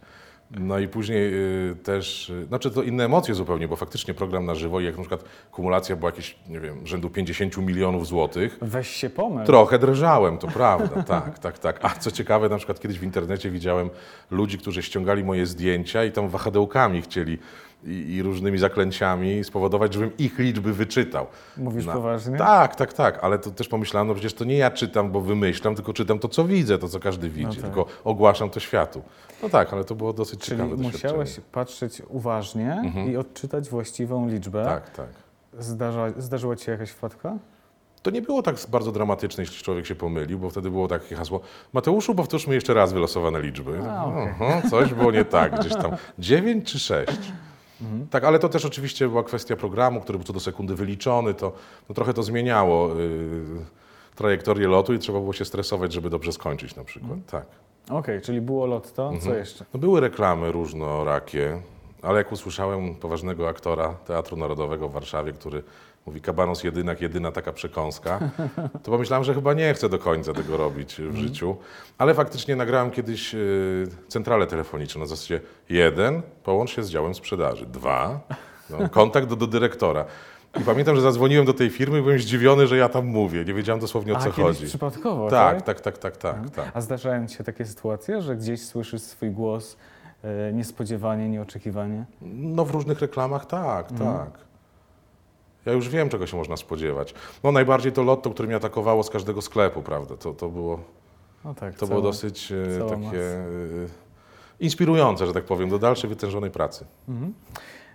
No 0.52 0.80
i 0.80 0.88
później 0.88 1.34
y, 1.34 1.76
też, 1.84 2.30
y, 2.30 2.46
znaczy 2.46 2.72
to 2.72 2.84
inne 2.84 3.06
emocje 3.06 3.36
zupełnie, 3.36 3.68
bo 3.68 3.76
faktycznie 3.76 4.14
program 4.14 4.46
na 4.46 4.56
żywo 4.56 4.80
i 4.80 4.86
jak 4.86 4.98
na 4.98 5.02
przykład 5.02 5.24
kumulacja 5.52 5.96
była 5.96 6.12
jakieś, 6.12 6.36
nie 6.48 6.60
wiem, 6.60 6.88
rzędu 6.88 7.10
50 7.10 7.58
milionów 7.58 8.08
złotych, 8.08 8.58
Weź 8.62 8.90
się 8.90 9.10
pomyl. 9.10 9.46
Trochę 9.46 9.80
drżałem, 9.80 10.38
to 10.38 10.48
prawda, 10.48 11.04
tak, 11.16 11.40
tak, 11.40 11.60
tak. 11.60 11.80
A 11.82 11.90
co 11.90 12.12
ciekawe, 12.12 12.50
na 12.50 12.58
przykład 12.58 12.80
kiedyś 12.80 13.00
w 13.00 13.04
internecie 13.04 13.52
widziałem 13.52 13.90
ludzi, 14.32 14.58
którzy 14.58 14.84
ściągali 14.84 15.24
moje 15.24 15.46
zdjęcia 15.46 16.04
i 16.04 16.12
tam 16.12 16.30
wahadełkami 16.30 17.02
chcieli 17.02 17.38
i, 17.84 18.16
i 18.16 18.24
różnymi 18.24 18.58
zaklęciami 18.58 19.44
spowodować, 19.44 19.94
żebym 19.94 20.18
ich 20.18 20.40
liczby 20.40 20.74
wyczytał. 20.74 21.26
Mówisz 21.58 21.86
Na- 21.86 21.94
poważnie? 21.94 22.38
Tak, 22.38 22.76
tak, 22.76 22.94
tak, 22.94 23.20
ale 23.24 23.40
to 23.40 23.52
też 23.52 23.68
pomyślałem, 23.68 24.08
no 24.08 24.14
przecież 24.14 24.34
to 24.34 24.46
nie 24.46 24.58
ja 24.58 24.72
czytam, 24.72 25.12
bo 25.12 25.22
wymyślam, 25.22 25.76
tylko 25.76 25.94
czytam 25.94 26.20
to, 26.20 26.28
co 26.28 26.44
widzę, 26.46 26.78
to, 26.78 26.88
co 26.90 27.00
każdy 27.00 27.30
widzi, 27.30 27.56
tak. 27.58 27.66
tylko 27.66 27.86
ogłaszam 28.04 28.50
to 28.50 28.60
światu. 28.60 29.02
No 29.44 29.50
tak, 29.50 29.74
ale 29.74 29.84
to 29.84 29.96
było 29.96 30.14
dosyć 30.14 30.40
Czyli 30.40 30.58
ciekawe 30.58 30.70
doświadczenie. 30.78 30.96
Mhm. 31.14 31.20
musiałeś 31.22 31.40
patrzeć 31.52 32.02
uważnie 32.08 32.94
i 33.12 33.18
odczytać 33.18 33.70
właściwą 33.70 34.28
liczbę. 34.30 34.66
Tak, 34.66 34.90
tak. 34.90 35.10
Zdarza, 35.60 36.06
zdarzyła 36.18 36.56
ci 36.56 36.66
się 36.66 36.72
jakaś 36.72 36.90
wpadka? 36.90 37.38
To 38.02 38.12
nie 38.12 38.22
było 38.22 38.44
tak 38.44 38.56
bardzo 38.70 38.92
dramatyczne, 38.92 39.44
jeśli 39.44 39.64
człowiek 39.64 39.86
się 39.86 39.96
pomylił, 39.96 40.40
bo 40.40 40.50
wtedy 40.50 40.72
było 40.72 40.88
takie 40.88 41.16
hasło 41.16 41.40
Mateuszu, 41.74 42.16
powtórzmy 42.16 42.56
jeszcze 42.56 42.74
raz 42.74 42.94
wylosowane 42.94 43.42
liczby. 43.42 43.80
A, 43.90 44.06
okej. 44.06 44.28
"Aha, 44.42 44.62
coś 44.70 44.94
było 44.94 45.12
nie 45.12 45.26
tak, 45.26 45.60
gdzieś 45.60 45.74
tam. 45.74 45.92
9 46.20 46.72
czy 46.72 46.80
6? 46.80 47.12
Mhm. 47.82 48.08
Tak, 48.08 48.24
ale 48.24 48.40
to 48.40 48.50
też 48.50 48.66
oczywiście 48.66 49.08
była 49.10 49.24
kwestia 49.24 49.56
programu, 49.56 50.02
który 50.02 50.18
był 50.20 50.26
co 50.26 50.34
do 50.34 50.40
sekundy 50.40 50.76
wyliczony, 50.76 51.34
to 51.34 51.54
no, 51.90 51.96
trochę 51.96 52.14
to 52.14 52.24
zmieniało 52.24 53.00
y, 53.00 53.44
trajektorię 54.16 54.68
lotu 54.68 54.94
i 54.94 55.00
trzeba 55.00 55.20
było 55.20 55.34
się 55.34 55.46
stresować, 55.46 55.94
żeby 55.94 56.10
dobrze 56.10 56.32
skończyć 56.32 56.76
na 56.76 56.84
przykład. 56.84 57.12
Mhm. 57.12 57.24
Tak. 57.32 57.46
Okej, 57.90 58.22
czyli 58.22 58.42
było 58.42 58.66
lotto, 58.66 59.04
Mhm. 59.04 59.22
co 59.22 59.34
jeszcze? 59.36 59.66
No, 59.74 59.80
były 59.80 60.00
reklamy 60.00 60.52
różnorakie, 60.52 61.62
ale 62.02 62.18
jak 62.18 62.32
usłyszałem 62.32 62.96
poważnego 62.96 63.50
aktora 63.50 63.94
Teatru 63.94 64.38
Narodowego 64.38 64.90
w 64.90 64.92
Warszawie, 64.94 65.32
który 65.32 65.64
mówi 66.06 66.22
kabanos 66.22 66.64
jedynak, 66.64 67.02
jedyna 67.02 67.32
taka 67.32 67.54
przekąska, 67.54 68.20
to 68.84 68.92
pomyślałem, 68.92 69.24
że 69.24 69.34
chyba 69.34 69.54
nie 69.54 69.74
chcę 69.74 69.90
do 69.90 70.00
końca 70.00 70.34
tego 70.34 70.58
robić 70.58 70.96
w 70.96 71.16
życiu. 71.16 71.58
Ale 71.98 72.14
faktycznie 72.14 72.56
nagrałem 72.56 72.92
kiedyś 72.92 73.36
y, 73.36 73.88
centralę 74.08 74.48
telefoniczną 74.48 75.02
na 75.02 75.08
zasadzie 75.08 75.42
jeden, 75.70 76.22
połącz 76.44 76.70
się 76.72 76.84
z 76.84 76.90
działem 76.90 77.16
sprzedaży, 77.16 77.66
dwa, 77.66 78.20
no, 78.70 78.90
kontakt 79.00 79.28
do, 79.28 79.36
do 79.36 79.48
dyrektora. 79.48 80.06
I 80.62 80.64
pamiętam, 80.64 80.96
że 80.96 81.02
zadzwoniłem 81.02 81.46
do 81.46 81.54
tej 81.54 81.70
firmy 81.70 82.00
i 82.00 82.02
byłem 82.02 82.20
zdziwiony, 82.20 82.68
że 82.68 82.78
ja 82.78 82.90
tam 82.90 83.06
mówię. 83.06 83.46
Nie 83.46 83.54
wiedziałem 83.54 83.80
dosłownie 83.82 84.14
o 84.14 84.18
A, 84.18 84.20
co 84.20 84.32
chodzi. 84.32 84.66
przypadkowo, 84.66 85.30
Tak, 85.30 85.56
tak? 85.56 85.66
tak, 85.66 85.82
tak, 85.82 85.98
tak, 85.98 86.18
tak, 86.18 86.50
tak. 86.50 86.72
A 86.74 86.82
zdarzają 86.82 87.28
ci 87.28 87.36
się 87.36 87.44
takie 87.44 87.66
sytuacje, 87.66 88.22
że 88.22 88.36
gdzieś 88.36 88.66
słyszysz 88.66 89.02
swój 89.02 89.32
głos 89.32 89.78
e, 90.24 90.54
niespodziewanie, 90.54 91.30
nieoczekiwanie? 91.30 92.06
No 92.22 92.66
w 92.66 92.72
różnych 92.72 93.00
reklamach 93.00 93.46
tak, 93.46 93.92
Mhm. 93.92 94.18
tak. 94.18 94.49
Ja 95.70 95.76
już 95.76 95.90
wiem, 95.90 96.10
czego 96.10 96.28
się 96.28 96.38
można 96.38 96.58
spodziewać. 96.58 97.14
No 97.44 97.52
najbardziej 97.52 97.92
to 97.92 98.04
lotto, 98.04 98.30
które 98.30 98.48
mnie 98.48 98.56
atakowało 98.56 99.04
z 99.04 99.10
każdego 99.10 99.42
sklepu, 99.42 99.82
prawda? 99.82 100.18
To, 100.18 100.34
to, 100.34 100.50
było, 100.50 100.80
No 101.46 101.54
tak, 101.54 101.74
to 101.74 101.80
cała- 101.80 101.90
było 101.90 102.02
dosyć 102.02 102.52
e, 102.52 102.80
takie 102.90 102.98
masa. 103.02 103.16
e, 103.18 103.40
inspirujące, 104.60 105.26
że 105.28 105.34
tak 105.34 105.44
powiem, 105.44 105.70
do 105.70 105.80
dalszej 105.80 106.10
wytężonej 106.10 106.52
pracy. 106.52 106.86
Mhm. 107.10 107.34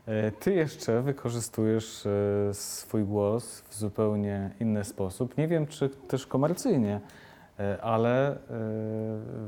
E, 0.07 0.31
Ty 0.31 0.55
jeszcze 0.55 1.03
wykorzystujesz 1.03 2.09
swój 2.53 3.05
głos 3.05 3.61
w 3.69 3.75
zupełnie 3.75 4.51
inny 4.61 4.85
sposób. 4.85 5.39
Nie 5.39 5.49
wiem, 5.49 5.67
czy 5.67 5.89
też 5.89 6.27
komercyjnie, 6.27 7.01
ale 7.83 8.39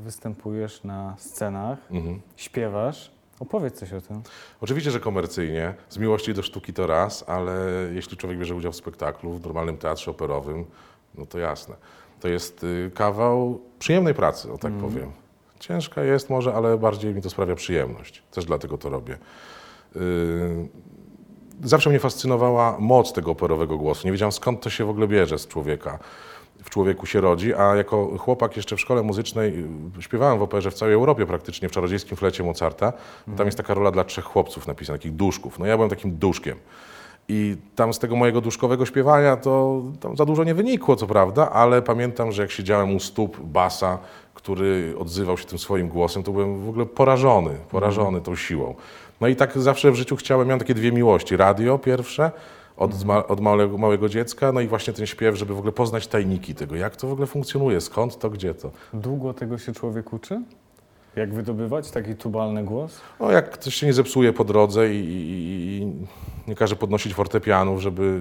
występujesz 0.04 0.84
na 0.84 1.14
scenach, 1.18 1.78
Mhm. 1.90 2.20
śpiewasz. 2.36 3.15
Opowiedz 3.40 3.78
coś 3.78 3.92
o 3.92 4.00
tym. 4.00 4.22
Oczywiście, 4.60 4.90
że 4.90 5.00
komercyjnie, 5.00 5.74
z 5.88 5.98
miłości 5.98 6.34
do 6.34 6.42
sztuki 6.42 6.72
to 6.72 6.86
raz, 6.86 7.24
ale 7.28 7.54
jeśli 7.94 8.16
człowiek 8.16 8.38
bierze 8.38 8.54
udział 8.54 8.72
w 8.72 8.76
spektaklu, 8.76 9.32
w 9.32 9.42
normalnym 9.44 9.78
teatrze 9.78 10.10
operowym, 10.10 10.64
no 11.14 11.26
to 11.26 11.38
jasne. 11.38 11.74
To 12.20 12.28
jest 12.28 12.64
y, 12.64 12.90
kawał 12.94 13.60
przyjemnej 13.78 14.14
pracy, 14.14 14.52
o 14.52 14.58
tak 14.58 14.72
powiem. 14.72 15.12
Ciężka 15.60 16.04
jest 16.04 16.30
może, 16.30 16.54
ale 16.54 16.78
bardziej 16.78 17.14
mi 17.14 17.22
to 17.22 17.30
sprawia 17.30 17.54
przyjemność. 17.54 18.22
Też 18.30 18.44
dlatego 18.44 18.78
to 18.78 18.88
robię. 18.88 19.18
Y, 19.96 20.68
Zawsze 21.64 21.90
mnie 21.90 21.98
fascynowała 21.98 22.76
moc 22.78 23.12
tego 23.12 23.30
operowego 23.30 23.76
głosu. 23.76 24.06
Nie 24.06 24.12
wiedziałem 24.12 24.32
skąd 24.32 24.60
to 24.60 24.70
się 24.70 24.84
w 24.84 24.90
ogóle 24.90 25.08
bierze 25.08 25.38
z 25.38 25.46
człowieka. 25.46 25.98
W 26.64 26.70
człowieku 26.70 27.06
się 27.06 27.20
rodzi, 27.20 27.54
a 27.54 27.76
jako 27.76 28.18
chłopak 28.18 28.56
jeszcze 28.56 28.76
w 28.76 28.80
szkole 28.80 29.02
muzycznej 29.02 29.64
y, 29.98 30.02
śpiewałem 30.02 30.38
w 30.38 30.42
operze 30.42 30.70
w 30.70 30.74
całej 30.74 30.94
Europie 30.94 31.26
praktycznie, 31.26 31.68
w 31.68 31.72
czarodziejskim 31.72 32.16
flecie 32.16 32.42
Mozarta. 32.42 32.92
Tam 33.36 33.46
jest 33.46 33.58
taka 33.58 33.74
rola 33.74 33.90
dla 33.90 34.04
trzech 34.04 34.24
chłopców 34.24 34.66
napisana, 34.66 34.98
takich 34.98 35.12
duszków. 35.12 35.58
No 35.58 35.66
ja 35.66 35.76
byłem 35.76 35.90
takim 35.90 36.16
duszkiem. 36.16 36.56
I 37.28 37.56
tam 37.76 37.94
z 37.94 37.98
tego 37.98 38.16
mojego 38.16 38.40
duszkowego 38.40 38.86
śpiewania 38.86 39.36
to 39.36 39.82
tam 40.00 40.16
za 40.16 40.24
dużo 40.24 40.44
nie 40.44 40.54
wynikło, 40.54 40.96
co 40.96 41.06
prawda, 41.06 41.50
ale 41.50 41.82
pamiętam, 41.82 42.32
że 42.32 42.42
jak 42.42 42.50
siedziałem 42.50 42.96
u 42.96 43.00
stóp 43.00 43.40
basa, 43.40 43.98
który 44.34 44.94
odzywał 44.98 45.38
się 45.38 45.44
tym 45.44 45.58
swoim 45.58 45.88
głosem, 45.88 46.22
to 46.22 46.32
byłem 46.32 46.64
w 46.64 46.68
ogóle 46.68 46.86
porażony, 46.86 47.50
porażony 47.70 48.20
tą 48.20 48.36
siłą. 48.36 48.74
No 49.20 49.28
i 49.28 49.36
tak 49.36 49.58
zawsze 49.58 49.90
w 49.90 49.94
życiu 49.94 50.16
chciałem, 50.16 50.46
miałem 50.46 50.58
takie 50.58 50.74
dwie 50.74 50.92
miłości. 50.92 51.36
Radio 51.36 51.78
pierwsze, 51.78 52.30
od, 52.76 52.94
zma- 52.94 53.26
od 53.26 53.40
małego, 53.40 53.78
małego 53.78 54.08
dziecka, 54.08 54.52
no 54.52 54.60
i 54.60 54.68
właśnie 54.68 54.92
ten 54.92 55.06
śpiew, 55.06 55.36
żeby 55.36 55.54
w 55.54 55.58
ogóle 55.58 55.72
poznać 55.72 56.06
tajniki 56.06 56.54
tego, 56.54 56.76
jak 56.76 56.96
to 56.96 57.06
w 57.08 57.12
ogóle 57.12 57.26
funkcjonuje, 57.26 57.80
skąd 57.80 58.18
to, 58.18 58.30
gdzie 58.30 58.54
to. 58.54 58.70
Długo 58.94 59.34
tego 59.34 59.58
się 59.58 59.72
człowiek 59.72 60.12
uczy? 60.12 60.42
Jak 61.16 61.34
wydobywać 61.34 61.90
taki 61.90 62.14
tubalny 62.14 62.64
głos? 62.64 63.00
No, 63.20 63.30
jak 63.30 63.50
ktoś 63.50 63.74
się 63.74 63.86
nie 63.86 63.92
zepsuje 63.92 64.32
po 64.32 64.44
drodze 64.44 64.94
i, 64.94 64.98
i, 64.98 65.82
i 65.82 65.86
nie 66.48 66.54
każe 66.54 66.76
podnosić 66.76 67.14
fortepianów, 67.14 67.80
żeby 67.80 68.20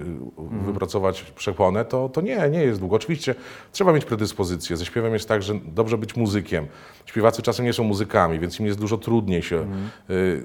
wypracować 0.66 1.22
przepłonę, 1.22 1.86
to, 1.86 2.10
to 2.10 2.22
nie, 2.22 2.50
nie 2.50 2.64
jest 2.64 2.80
długo. 2.80 2.96
Oczywiście 2.96 3.36
trzeba 3.72 3.94
mieć 3.94 4.06
predyspozycję. 4.06 4.78
Ze 4.78 4.86
śpiewem 4.86 5.14
jest 5.14 5.28
tak, 5.28 5.44
że 5.44 5.54
dobrze 5.66 5.98
być 5.98 6.16
muzykiem. 6.16 6.68
Śpiewacy 7.06 7.42
czasem 7.42 7.66
nie 7.66 7.74
są 7.74 7.84
muzykami, 7.84 8.40
więc 8.40 8.60
im 8.60 8.66
jest 8.66 8.80
dużo 8.80 8.98
trudniej 8.98 9.42
się 9.42 9.68
y, 10.10 10.44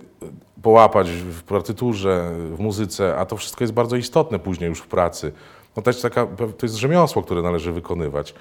połapać 0.63 1.11
w 1.11 1.43
partyturze, 1.43 2.31
w 2.55 2.61
muzyce, 2.61 3.17
a 3.17 3.27
to 3.27 3.37
wszystko 3.37 3.65
jest 3.65 3.75
bardzo 3.75 3.97
istotne 3.97 4.39
później 4.39 4.69
już 4.69 4.81
w 4.81 4.87
pracy. 4.87 5.33
No 5.77 5.83
to 5.83 5.91
jest, 5.91 6.03
taka, 6.03 6.27
to 6.37 6.67
jest 6.67 6.75
rzemiosło, 6.75 7.23
które 7.23 7.43
należy 7.43 7.73
wykonywać. 7.73 8.35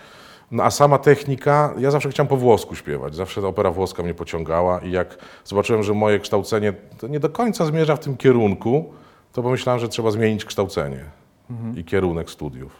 No 0.51 0.63
a 0.63 0.71
sama 0.71 0.97
technika, 0.97 1.73
ja 1.77 1.91
zawsze 1.91 2.09
chciałem 2.09 2.27
po 2.27 2.37
włosku 2.37 2.75
śpiewać, 2.75 3.15
zawsze 3.15 3.41
ta 3.41 3.47
opera 3.47 3.71
włoska 3.71 4.03
mnie 4.03 4.13
pociągała 4.13 4.79
i 4.79 4.91
jak 4.91 5.17
zobaczyłem, 5.45 5.83
że 5.83 5.93
moje 5.93 6.19
kształcenie 6.19 6.73
to 6.97 7.07
nie 7.07 7.19
do 7.19 7.29
końca 7.29 7.65
zmierza 7.65 7.95
w 7.95 7.99
tym 7.99 8.17
kierunku, 8.17 8.93
to 9.39 9.43
pomyślałem, 9.43 9.79
że 9.79 9.89
trzeba 9.89 10.11
zmienić 10.11 10.45
kształcenie 10.45 10.99
i 11.75 11.83
kierunek 11.83 12.29
studiów. 12.29 12.71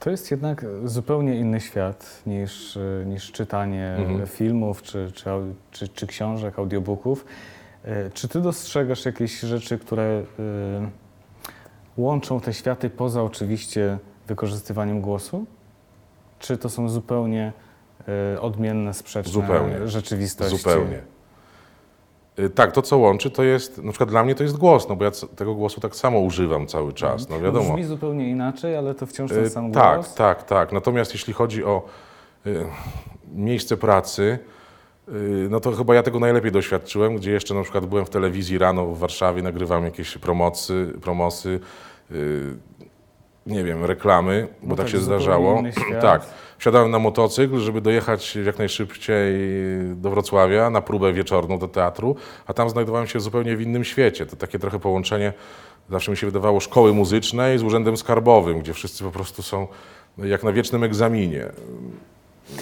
To 0.00 0.10
jest 0.10 0.30
jednak 0.30 0.64
zupełnie 0.84 1.36
inny 1.36 1.60
świat 1.60 2.22
niż, 2.26 2.78
niż 3.06 3.32
czytanie 3.32 3.96
Mhm. 3.98 4.26
filmów 4.26 4.82
czy, 4.82 5.12
czy, 5.14 5.24
czy, 5.70 5.88
czy 5.88 6.06
książek, 6.06 6.58
audiobooków. 6.58 7.24
E, 7.84 8.10
Czy 8.10 8.28
ty 8.28 8.40
dostrzegasz 8.40 9.04
jakieś 9.04 9.40
rzeczy, 9.40 9.78
które 9.78 10.02
e, 10.04 10.22
łączą 11.96 12.40
te 12.40 12.54
światy 12.54 12.90
poza 12.90 13.22
oczywiście 13.22 13.98
wykorzystywaniem 14.26 15.00
głosu? 15.00 15.46
Czy 16.38 16.58
to 16.58 16.68
są 16.68 16.88
zupełnie 16.88 17.52
e, 18.34 18.40
odmienne, 18.40 18.94
sprzeczne 18.94 19.32
Zupełnie. 19.32 19.88
rzeczywistości? 19.88 20.56
Zupełnie. 20.58 21.00
Y, 22.38 22.50
Tak, 22.50 22.72
to 22.72 22.82
co 22.82 22.98
łączy, 22.98 23.30
to 23.30 23.42
jest, 23.42 23.78
na 23.82 23.92
przykład 23.92 24.10
dla 24.10 24.24
mnie 24.24 24.34
to 24.34 24.42
jest 24.42 24.56
głos, 24.56 24.88
no 24.88 24.96
bo 24.96 25.04
ja 25.04 25.10
tego 25.36 25.54
głosu 25.54 25.80
tak 25.80 25.96
samo 25.96 26.18
używam 26.18 26.66
cały 26.66 26.92
czas, 26.92 27.28
no 27.28 27.40
wiadomo. 27.40 27.70
Brzmi 27.70 27.84
zupełnie 27.84 28.30
inaczej, 28.30 28.76
ale 28.76 28.94
to 28.94 29.06
wciąż 29.06 29.30
ten 29.30 29.44
Y, 29.44 29.50
sam 29.50 29.72
Tak, 29.72 29.94
głos? 29.94 30.14
tak, 30.14 30.42
tak. 30.42 30.72
Natomiast 30.72 31.12
jeśli 31.12 31.32
chodzi 31.32 31.64
o 31.64 31.82
y, 32.46 32.64
miejsce 33.34 33.76
pracy, 33.76 34.38
y, 35.08 35.12
no 35.50 35.60
to 35.60 35.72
chyba 35.72 35.94
ja 35.94 36.02
tego 36.02 36.20
najlepiej 36.20 36.52
doświadczyłem, 36.52 37.16
gdzie 37.16 37.30
jeszcze 37.32 37.54
na 37.54 37.62
przykład 37.62 37.86
byłem 37.86 38.06
w 38.06 38.10
telewizji 38.10 38.58
rano 38.58 38.86
w 38.86 38.98
Warszawie, 38.98 39.42
nagrywam 39.42 39.84
jakieś 39.84 40.18
promosy, 40.18 40.92
promosy, 41.02 41.60
y, 42.10 42.56
nie 43.46 43.64
wiem, 43.64 43.84
reklamy, 43.84 44.48
bo 44.62 44.68
No 44.68 44.76
tak 44.76 44.86
tak, 44.86 44.92
się 44.92 44.98
zdarzało. 44.98 45.62
Tak. 46.00 46.22
Wsiadałem 46.58 46.90
na 46.90 46.98
motocykl, 46.98 47.58
żeby 47.58 47.80
dojechać 47.80 48.36
jak 48.36 48.58
najszybciej 48.58 49.34
do 49.96 50.10
Wrocławia 50.10 50.70
na 50.70 50.80
próbę 50.80 51.12
wieczorną 51.12 51.58
do 51.58 51.68
teatru, 51.68 52.16
a 52.46 52.54
tam 52.54 52.70
znajdowałem 52.70 53.06
się 53.06 53.20
zupełnie 53.20 53.56
w 53.56 53.60
innym 53.60 53.84
świecie. 53.84 54.26
To 54.26 54.36
takie 54.36 54.58
trochę 54.58 54.78
połączenie, 54.78 55.32
zawsze 55.90 56.10
mi 56.10 56.16
się 56.16 56.26
wydawało, 56.26 56.60
szkoły 56.60 56.94
muzycznej 56.94 57.58
z 57.58 57.62
urzędem 57.62 57.96
skarbowym, 57.96 58.60
gdzie 58.60 58.72
wszyscy 58.74 59.04
po 59.04 59.10
prostu 59.10 59.42
są 59.42 59.66
jak 60.18 60.42
na 60.44 60.52
wiecznym 60.52 60.84
egzaminie. 60.84 61.46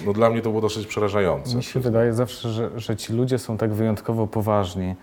No 0.06 0.12
dla 0.12 0.30
mnie 0.30 0.42
to 0.42 0.50
było 0.50 0.60
dosyć 0.60 0.86
przerażające. 0.86 1.56
Mi 1.56 1.62
się 1.62 1.80
wydaje 1.80 2.12
zawsze, 2.12 2.52
że, 2.52 2.70
że 2.76 2.96
ci 2.96 3.12
ludzie 3.12 3.38
są 3.38 3.58
tak 3.58 3.72
wyjątkowo 3.74 4.26
poważni. 4.26 4.94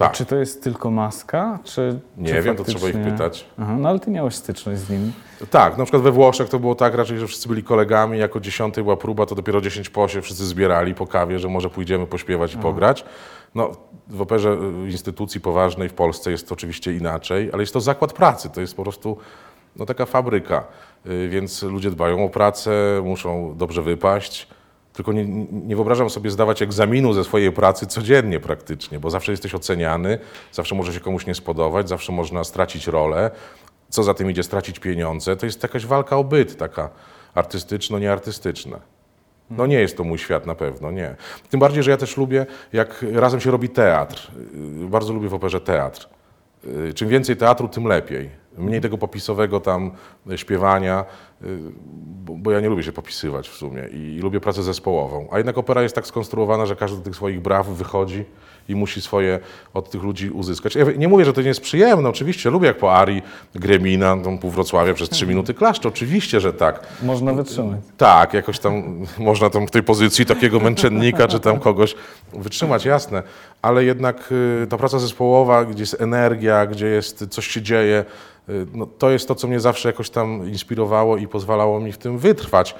Tak. 0.00 0.12
Czy 0.12 0.26
to 0.26 0.36
jest 0.36 0.62
tylko 0.62 0.90
maska, 0.90 1.58
czy 1.64 2.00
Nie 2.16 2.28
czy 2.28 2.42
wiem, 2.42 2.56
to 2.56 2.64
trzeba 2.64 2.78
ich 2.88 2.94
faktycznie- 2.94 3.12
pytać. 3.12 3.46
Aha, 3.58 3.76
no 3.78 3.88
ale 3.88 4.00
ty 4.00 4.10
miałeś 4.10 4.34
styczność 4.34 4.80
z 4.80 4.90
nimi. 4.90 5.12
Tak, 5.50 5.78
na 5.78 5.84
przykład 5.84 6.02
we 6.02 6.12
Włoszech 6.12 6.48
to 6.48 6.58
było 6.58 6.74
tak 6.74 6.94
raczej, 6.94 7.18
że 7.18 7.26
wszyscy 7.26 7.48
byli 7.48 7.62
kolegami, 7.62 8.18
jako 8.18 8.40
dziesiątej 8.40 8.84
była 8.84 8.96
próba, 8.96 9.26
to 9.26 9.34
dopiero 9.34 9.60
10 9.60 9.90
po 9.90 10.08
się 10.08 10.22
wszyscy 10.22 10.46
zbierali 10.46 10.94
po 10.94 11.06
kawie, 11.06 11.38
że 11.38 11.48
może 11.48 11.70
pójdziemy 11.70 12.06
pośpiewać 12.06 12.54
i 12.54 12.58
pograć. 12.58 13.04
No, 13.54 13.70
w 14.08 14.20
operze 14.20 14.58
y, 14.86 14.90
instytucji 14.90 15.40
poważnej 15.40 15.88
w 15.88 15.94
Polsce 15.94 16.30
jest 16.30 16.48
to 16.48 16.52
oczywiście 16.52 16.92
inaczej, 16.96 17.50
ale 17.52 17.62
jest 17.62 17.72
to 17.72 17.80
zakład 17.80 18.12
pracy, 18.12 18.50
to 18.50 18.60
jest 18.60 18.76
po 18.76 18.82
prostu 18.82 19.16
no, 19.76 19.86
taka 19.86 20.06
fabryka, 20.06 20.64
Y, 21.06 21.28
więc 21.28 21.62
ludzie 21.62 21.90
dbają 21.90 22.24
o 22.24 22.28
pracę, 22.28 23.00
muszą 23.04 23.54
dobrze 23.56 23.82
wypaść. 23.82 24.48
Tylko 24.92 25.12
nie, 25.12 25.24
nie 25.52 25.76
wyobrażam 25.76 26.10
sobie 26.10 26.30
zdawać 26.30 26.62
egzaminu 26.62 27.12
ze 27.12 27.24
swojej 27.24 27.52
pracy 27.52 27.86
codziennie 27.86 28.40
praktycznie, 28.40 29.00
bo 29.00 29.10
zawsze 29.10 29.32
jesteś 29.32 29.54
oceniany, 29.54 30.18
zawsze 30.52 30.74
może 30.74 30.92
się 30.92 31.00
komuś 31.00 31.26
nie 31.26 31.34
spodobać, 31.34 31.88
zawsze 31.88 32.12
można 32.12 32.44
stracić 32.44 32.86
rolę. 32.86 33.30
Co 33.88 34.02
za 34.02 34.14
tym 34.14 34.30
idzie, 34.30 34.42
stracić 34.42 34.78
pieniądze. 34.78 35.36
To 35.36 35.46
jest 35.46 35.62
jakaś 35.62 35.86
walka 35.86 36.16
o 36.16 36.24
byt, 36.24 36.56
taka 36.56 36.90
artystyczno-nieartystyczna. 37.34 38.78
No 39.50 39.66
nie 39.66 39.80
jest 39.80 39.96
to 39.96 40.04
mój 40.04 40.18
świat 40.18 40.46
na 40.46 40.54
pewno, 40.54 40.90
nie. 40.90 41.16
Tym 41.50 41.60
bardziej, 41.60 41.82
że 41.82 41.90
ja 41.90 41.96
też 41.96 42.16
lubię, 42.16 42.46
jak 42.72 43.04
razem 43.12 43.40
się 43.40 43.50
robi 43.50 43.68
teatr. 43.68 44.30
Bardzo 44.88 45.12
lubię 45.12 45.28
w 45.28 45.34
operze 45.34 45.60
teatr. 45.60 46.08
Yy, 46.64 46.94
Czym 46.94 47.08
więcej 47.08 47.36
teatru, 47.36 47.68
tym 47.68 47.84
lepiej. 47.84 48.30
Mniej 48.58 48.80
tego 48.80 48.98
popisowego 48.98 49.60
tam 49.60 49.90
śpiewania, 50.36 51.04
bo, 52.24 52.34
bo 52.34 52.50
ja 52.50 52.60
nie 52.60 52.68
lubię 52.68 52.82
się 52.82 52.92
popisywać 52.92 53.48
w 53.48 53.54
sumie 53.54 53.88
i, 53.92 54.16
i 54.16 54.18
lubię 54.18 54.40
pracę 54.40 54.62
zespołową. 54.62 55.28
A 55.32 55.38
jednak 55.38 55.58
opera 55.58 55.82
jest 55.82 55.94
tak 55.94 56.06
skonstruowana, 56.06 56.66
że 56.66 56.76
każdy 56.76 56.96
z 56.96 57.02
tych 57.02 57.16
swoich 57.16 57.40
braw 57.40 57.68
wychodzi 57.68 58.24
i 58.68 58.74
musi 58.74 59.00
swoje 59.00 59.38
od 59.74 59.90
tych 59.90 60.02
ludzi 60.02 60.30
uzyskać. 60.30 60.74
Ja 60.74 60.84
nie 60.96 61.08
mówię, 61.08 61.24
że 61.24 61.32
to 61.32 61.40
nie 61.40 61.48
jest 61.48 61.60
przyjemne, 61.60 62.08
oczywiście. 62.08 62.50
Lubię 62.50 62.66
jak 62.66 62.78
po 62.78 62.92
arii 62.92 63.22
Gremina, 63.54 64.16
tam 64.16 64.38
pół 64.38 64.50
Wrocławia 64.50 64.94
przez 64.94 65.08
trzy 65.08 65.26
minuty 65.26 65.54
klaszcze. 65.54 65.88
Oczywiście, 65.88 66.40
że 66.40 66.52
tak. 66.52 66.86
Można 67.02 67.34
wytrzymać. 67.34 67.80
Tak, 67.96 68.34
jakoś 68.34 68.58
tam 68.58 69.06
można 69.18 69.50
tam 69.50 69.66
w 69.66 69.70
tej 69.70 69.82
pozycji 69.82 70.26
takiego 70.26 70.60
męczennika, 70.60 71.28
czy 71.28 71.40
tam 71.40 71.60
kogoś 71.60 71.94
wytrzymać, 72.32 72.84
jasne. 72.84 73.22
Ale 73.62 73.84
jednak 73.84 74.32
y, 74.62 74.66
ta 74.66 74.76
praca 74.76 74.98
zespołowa, 74.98 75.64
gdzie 75.64 75.82
jest 75.82 76.00
energia, 76.00 76.66
gdzie 76.66 76.86
jest 76.86 77.26
coś 77.30 77.46
się 77.46 77.62
dzieje, 77.62 78.04
y, 78.48 78.66
no, 78.74 78.86
to 78.86 79.10
jest 79.10 79.28
to, 79.28 79.34
co 79.34 79.48
mnie 79.48 79.60
zawsze 79.60 79.88
jakoś 79.88 80.10
tam 80.10 80.48
inspirowało 80.48 81.16
i 81.16 81.26
pozwalało 81.30 81.80
mi 81.80 81.92
w 81.92 81.98
tym 81.98 82.18
wytrwać. 82.18 82.74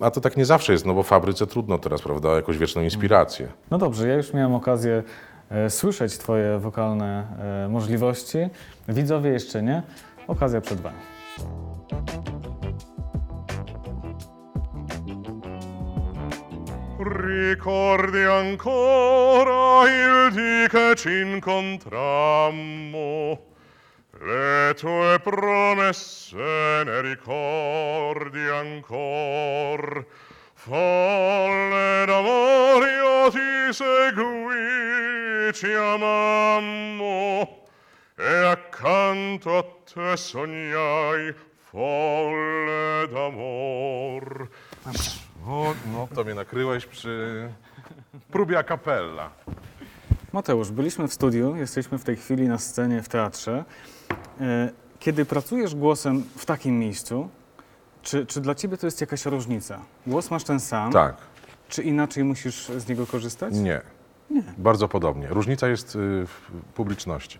A 0.00 0.10
to 0.10 0.20
tak 0.20 0.36
nie 0.36 0.44
zawsze 0.44 0.72
jest, 0.72 0.86
no 0.86 0.94
bo 0.94 1.02
w 1.02 1.06
fabryce 1.06 1.46
trudno 1.46 1.78
teraz, 1.78 2.02
prawda, 2.02 2.28
o 2.28 2.36
jakąś 2.36 2.58
wieczną 2.58 2.82
inspirację. 2.82 3.48
No 3.70 3.78
dobrze, 3.78 4.08
ja 4.08 4.14
już 4.14 4.32
miałem 4.32 4.54
okazję 4.54 5.02
e, 5.50 5.70
słyszeć 5.70 6.18
Twoje 6.18 6.58
wokalne 6.58 7.26
e, 7.64 7.68
możliwości. 7.68 8.38
Widzowie 8.88 9.30
jeszcze 9.30 9.62
nie. 9.62 9.82
Okazja 10.28 10.60
przed 10.60 10.80
Wami. 10.80 10.98
Ricordi 17.00 18.24
ancora 18.24 19.84
il 19.86 20.32
dì 20.32 20.66
che 20.68 20.94
ci 20.96 21.22
incontrammo, 21.22 23.38
le 24.20 24.74
tue 24.74 25.18
promesse 25.20 26.34
ne 26.34 27.00
ricordi 27.00 28.40
ancor. 28.48 30.04
Folle 30.54 32.04
d'amore 32.06 32.90
io 32.90 33.30
ti 33.30 33.72
seguì, 33.72 35.52
ci 35.52 35.72
amammo, 35.72 37.64
e 38.16 38.44
accanto 38.44 39.56
a 39.56 39.64
te 39.84 40.16
sognai, 40.16 41.34
folle 41.70 43.06
d'amor. 43.08 44.48
O, 45.46 45.74
no, 45.92 46.08
to 46.14 46.24
mnie 46.24 46.34
nakryłeś 46.34 46.86
przy 46.86 47.48
próbie 48.30 48.58
a 48.58 48.62
cappella. 48.62 49.30
Mateusz, 50.38 50.70
byliśmy 50.70 51.08
w 51.08 51.14
studiu, 51.14 51.56
jesteśmy 51.56 51.98
w 51.98 52.04
tej 52.04 52.16
chwili 52.16 52.48
na 52.48 52.58
scenie 52.58 53.02
w 53.02 53.08
teatrze. 53.08 53.64
E, 54.40 54.70
Kiedy 54.98 55.24
pracujesz 55.24 55.74
głosem 55.74 56.24
w 56.36 56.46
takim 56.46 56.78
miejscu, 56.78 57.28
czy, 58.02 58.26
czy 58.26 58.40
dla 58.40 58.54
Ciebie 58.54 58.76
to 58.76 58.86
jest 58.86 59.00
jakaś 59.00 59.26
różnica? 59.26 59.80
Głos 60.06 60.30
masz 60.30 60.44
ten 60.44 60.60
sam, 60.60 60.92
Tak. 60.92 61.16
czy 61.68 61.82
inaczej 61.82 62.24
musisz 62.24 62.68
z 62.76 62.88
niego 62.88 63.06
korzystać? 63.06 63.54
Nie. 63.54 63.80
Bardzo 64.58 64.88
podobnie. 64.88 65.28
Różnica 65.28 65.68
jest 65.68 65.96
y, 65.96 65.98
w 66.26 66.50
publiczności. 66.74 67.38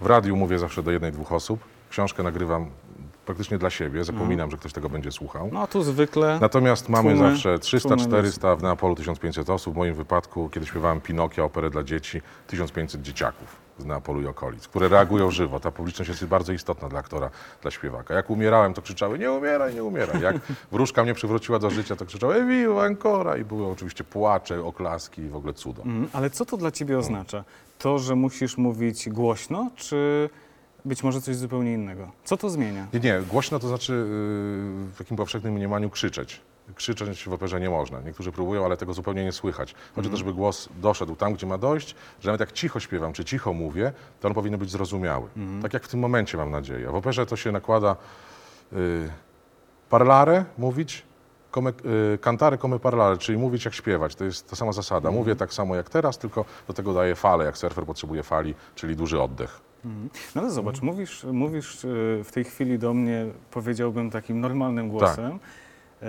W 0.00 0.06
radiu 0.06 0.36
mówię 0.36 0.58
zawsze 0.58 0.82
do 0.82 0.90
jednej, 0.90 1.12
dwóch 1.12 1.32
osób. 1.32 1.60
Książkę 1.90 2.22
nagrywam 2.22 2.70
praktycznie 3.30 3.58
dla 3.58 3.70
siebie. 3.70 4.04
Zapominam, 4.04 4.50
że 4.50 4.56
ktoś 4.56 4.72
tego 4.72 4.88
będzie 4.88 5.12
słuchał. 5.12 5.48
No 5.52 5.66
tu 5.66 5.82
zwykle 5.82 6.38
Natomiast 6.40 6.88
mamy 6.88 7.10
Tłumy- 7.14 7.30
zawsze 7.32 7.58
300, 7.58 7.88
tłumy 7.88 8.02
400, 8.04 8.56
w 8.56 8.62
Neapolu 8.62 8.94
1500 8.94 9.50
osób. 9.50 9.74
W 9.74 9.76
moim 9.76 9.94
wypadku, 9.94 10.48
kiedy 10.48 10.66
śpiewałem 10.66 11.00
Pinokia, 11.00 11.44
operę 11.44 11.70
dla 11.70 11.82
dzieci, 11.82 12.22
1500 12.46 13.02
dzieciaków 13.02 13.56
z 13.78 13.84
Neapolu 13.84 14.22
i 14.22 14.26
okolic, 14.26 14.68
które 14.68 14.88
reagują 14.88 15.30
żywo. 15.30 15.60
Ta 15.60 15.70
publiczność 15.70 16.08
jest 16.08 16.26
bardzo 16.26 16.52
istotna 16.52 16.88
dla 16.88 16.98
aktora, 16.98 17.30
dla 17.62 17.70
śpiewaka. 17.70 18.14
Jak 18.14 18.30
umierałem, 18.30 18.74
to 18.74 18.82
krzyczały 18.82 19.18
nie 19.18 19.32
umieraj, 19.32 19.74
nie 19.74 19.84
umieraj. 19.84 20.20
Jak 20.22 20.36
wróżka 20.72 21.02
mnie 21.02 21.14
przywróciła 21.14 21.58
do 21.58 21.70
życia, 21.70 21.96
to 21.96 22.06
krzyczały 22.06 22.34
Ewiu, 22.34 22.78
ancora! 22.78 23.36
I 23.36 23.44
były 23.44 23.66
oczywiście 23.66 24.04
płacze, 24.04 24.64
oklaski 24.64 25.22
i 25.22 25.28
w 25.28 25.36
ogóle 25.36 25.54
cudo. 25.54 25.82
Mhm, 25.82 26.08
Ale 26.12 26.30
co 26.30 26.44
to 26.46 26.56
dla 26.56 26.70
Ciebie 26.70 26.98
oznacza? 26.98 27.44
To, 27.78 27.98
że 27.98 28.14
musisz 28.16 28.56
mówić 28.58 29.08
głośno, 29.08 29.70
czy 29.76 30.30
być 30.84 31.02
może 31.02 31.20
coś 31.20 31.36
zupełnie 31.36 31.72
innego? 31.72 32.10
Co 32.24 32.36
to 32.36 32.50
zmienia? 32.50 32.86
Nie, 32.92 33.00
nie, 33.00 33.20
głośno 33.30 33.58
to 33.58 33.68
znaczy 33.68 33.92
yy, 33.92 34.06
w 34.92 34.94
takim 34.98 35.16
powszechnym 35.16 35.54
mniemaniu 35.54 35.90
krzyczeć. 35.90 36.40
Krzyczeć 36.74 37.24
w 37.24 37.32
operze 37.32 37.60
nie 37.60 37.70
można. 37.70 38.00
Niektórzy 38.00 38.32
próbują, 38.32 38.64
ale 38.64 38.76
tego 38.76 38.94
zupełnie 38.94 39.24
nie 39.24 39.32
słychać. 39.32 39.74
Chodzi 39.94 40.08
o 40.08 40.10
to, 40.10 40.16
żeby 40.16 40.32
głos 40.32 40.68
doszedł 40.80 41.16
tam, 41.16 41.34
gdzie 41.34 41.46
ma 41.46 41.58
dojść, 41.58 41.94
że 42.20 42.28
nawet 42.28 42.40
jak 42.40 42.52
cicho 42.52 42.80
śpiewam, 42.80 43.12
czy 43.12 43.24
cicho 43.24 43.52
mówię, 43.52 43.92
to 44.20 44.28
on 44.28 44.34
powinien 44.34 44.58
być 44.58 44.70
zrozumiały. 44.70 45.28
Tak 45.62 45.74
jak 45.74 45.84
w 45.84 45.88
tym 45.88 46.00
momencie 46.00 46.36
mam 46.36 46.50
nadzieję. 46.50 46.88
A 46.88 46.92
W 46.92 46.94
operze 46.94 47.26
to 47.26 47.36
się 47.36 47.52
nakłada 47.52 47.96
yy, 48.72 48.78
parlare, 49.90 50.44
mówić, 50.58 51.02
come, 51.54 51.72
yy, 52.10 52.18
cantare 52.18 52.58
come 52.58 52.78
parlare, 52.78 53.16
czyli 53.18 53.38
mówić 53.38 53.64
jak 53.64 53.74
śpiewać. 53.74 54.14
To 54.14 54.24
jest 54.24 54.50
ta 54.50 54.56
sama 54.56 54.72
zasada. 54.72 55.10
Mówię 55.10 55.36
tak 55.36 55.52
samo 55.54 55.76
jak 55.76 55.90
teraz, 55.90 56.18
tylko 56.18 56.44
do 56.68 56.74
tego 56.74 56.94
daję 56.94 57.14
falę, 57.14 57.44
jak 57.44 57.58
surfer 57.58 57.84
potrzebuje 57.84 58.22
fali, 58.22 58.54
czyli 58.74 58.96
duży 58.96 59.22
oddech. 59.22 59.60
No 60.34 60.40
ale 60.42 60.50
zobacz, 60.50 60.82
mówisz, 60.82 61.24
mówisz 61.24 61.84
y, 61.84 62.22
w 62.24 62.32
tej 62.32 62.44
chwili 62.44 62.78
do 62.78 62.94
mnie, 62.94 63.26
powiedziałbym, 63.50 64.10
takim 64.10 64.40
normalnym 64.40 64.88
głosem, 64.88 65.38
y, 66.02 66.06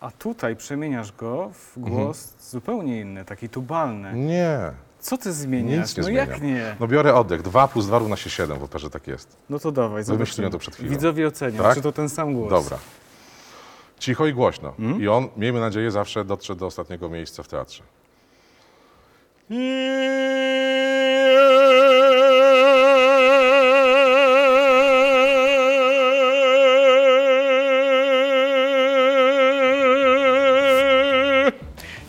a 0.00 0.10
tutaj 0.10 0.56
przemieniasz 0.56 1.12
go 1.12 1.50
w 1.54 1.78
głos 1.78 2.34
zupełnie 2.40 3.00
inny, 3.00 3.24
taki 3.24 3.48
tubalny. 3.48 4.12
Nie. 4.14 4.58
Co 5.00 5.18
ty 5.18 5.32
zmieniasz? 5.32 5.78
Nic 5.78 5.96
nie 5.96 6.00
no 6.00 6.06
zmieniam. 6.06 6.28
jak 6.28 6.42
nie? 6.42 6.76
No 6.80 6.88
biorę 6.88 7.14
oddech. 7.14 7.42
2 7.42 7.68
plus 7.68 7.86
2 7.86 7.98
równa 7.98 8.16
się 8.16 8.30
7 8.30 8.58
w 8.58 8.62
operze, 8.62 8.90
tak 8.90 9.06
jest. 9.06 9.36
No 9.50 9.58
to 9.58 9.72
dawaj, 9.72 10.04
Wymyśliłem 10.04 10.52
to 10.52 10.58
przed 10.58 10.74
chwilą. 10.74 10.90
Widzowie 10.90 11.26
ocenią, 11.26 11.62
Tak? 11.62 11.74
czy 11.74 11.82
to 11.82 11.92
ten 11.92 12.08
sam 12.08 12.34
głos. 12.34 12.50
Dobra. 12.50 12.78
Cicho 13.98 14.26
i 14.26 14.32
głośno. 14.32 14.68
Mhm. 14.78 15.02
I 15.02 15.08
on, 15.08 15.28
miejmy 15.36 15.60
nadzieję, 15.60 15.90
zawsze 15.90 16.24
dotrze 16.24 16.56
do 16.56 16.66
ostatniego 16.66 17.08
miejsca 17.08 17.42
w 17.42 17.48
teatrze. 17.48 17.82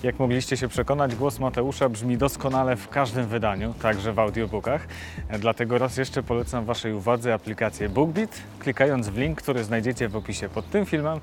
Jak 0.03 0.19
mogliście 0.19 0.57
się 0.57 0.67
przekonać, 0.67 1.15
głos 1.15 1.39
Mateusza 1.39 1.89
brzmi 1.89 2.17
doskonale 2.17 2.75
w 2.75 2.89
każdym 2.89 3.27
wydaniu, 3.27 3.73
także 3.81 4.13
w 4.13 4.19
audiobookach. 4.19 4.87
Dlatego 5.39 5.77
raz 5.77 5.97
jeszcze 5.97 6.23
polecam 6.23 6.65
Waszej 6.65 6.93
uwadze 6.93 7.33
aplikację 7.33 7.89
BookBeat. 7.89 8.41
Klikając 8.59 9.09
w 9.09 9.17
link, 9.17 9.41
który 9.41 9.63
znajdziecie 9.63 10.09
w 10.09 10.15
opisie 10.15 10.49
pod 10.49 10.69
tym 10.69 10.85
filmem, 10.85 11.19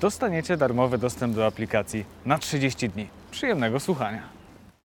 dostaniecie 0.00 0.56
darmowy 0.56 0.98
dostęp 0.98 1.34
do 1.34 1.46
aplikacji 1.46 2.04
na 2.26 2.38
30 2.38 2.88
dni. 2.88 3.08
Przyjemnego 3.30 3.80
słuchania. 3.80 4.37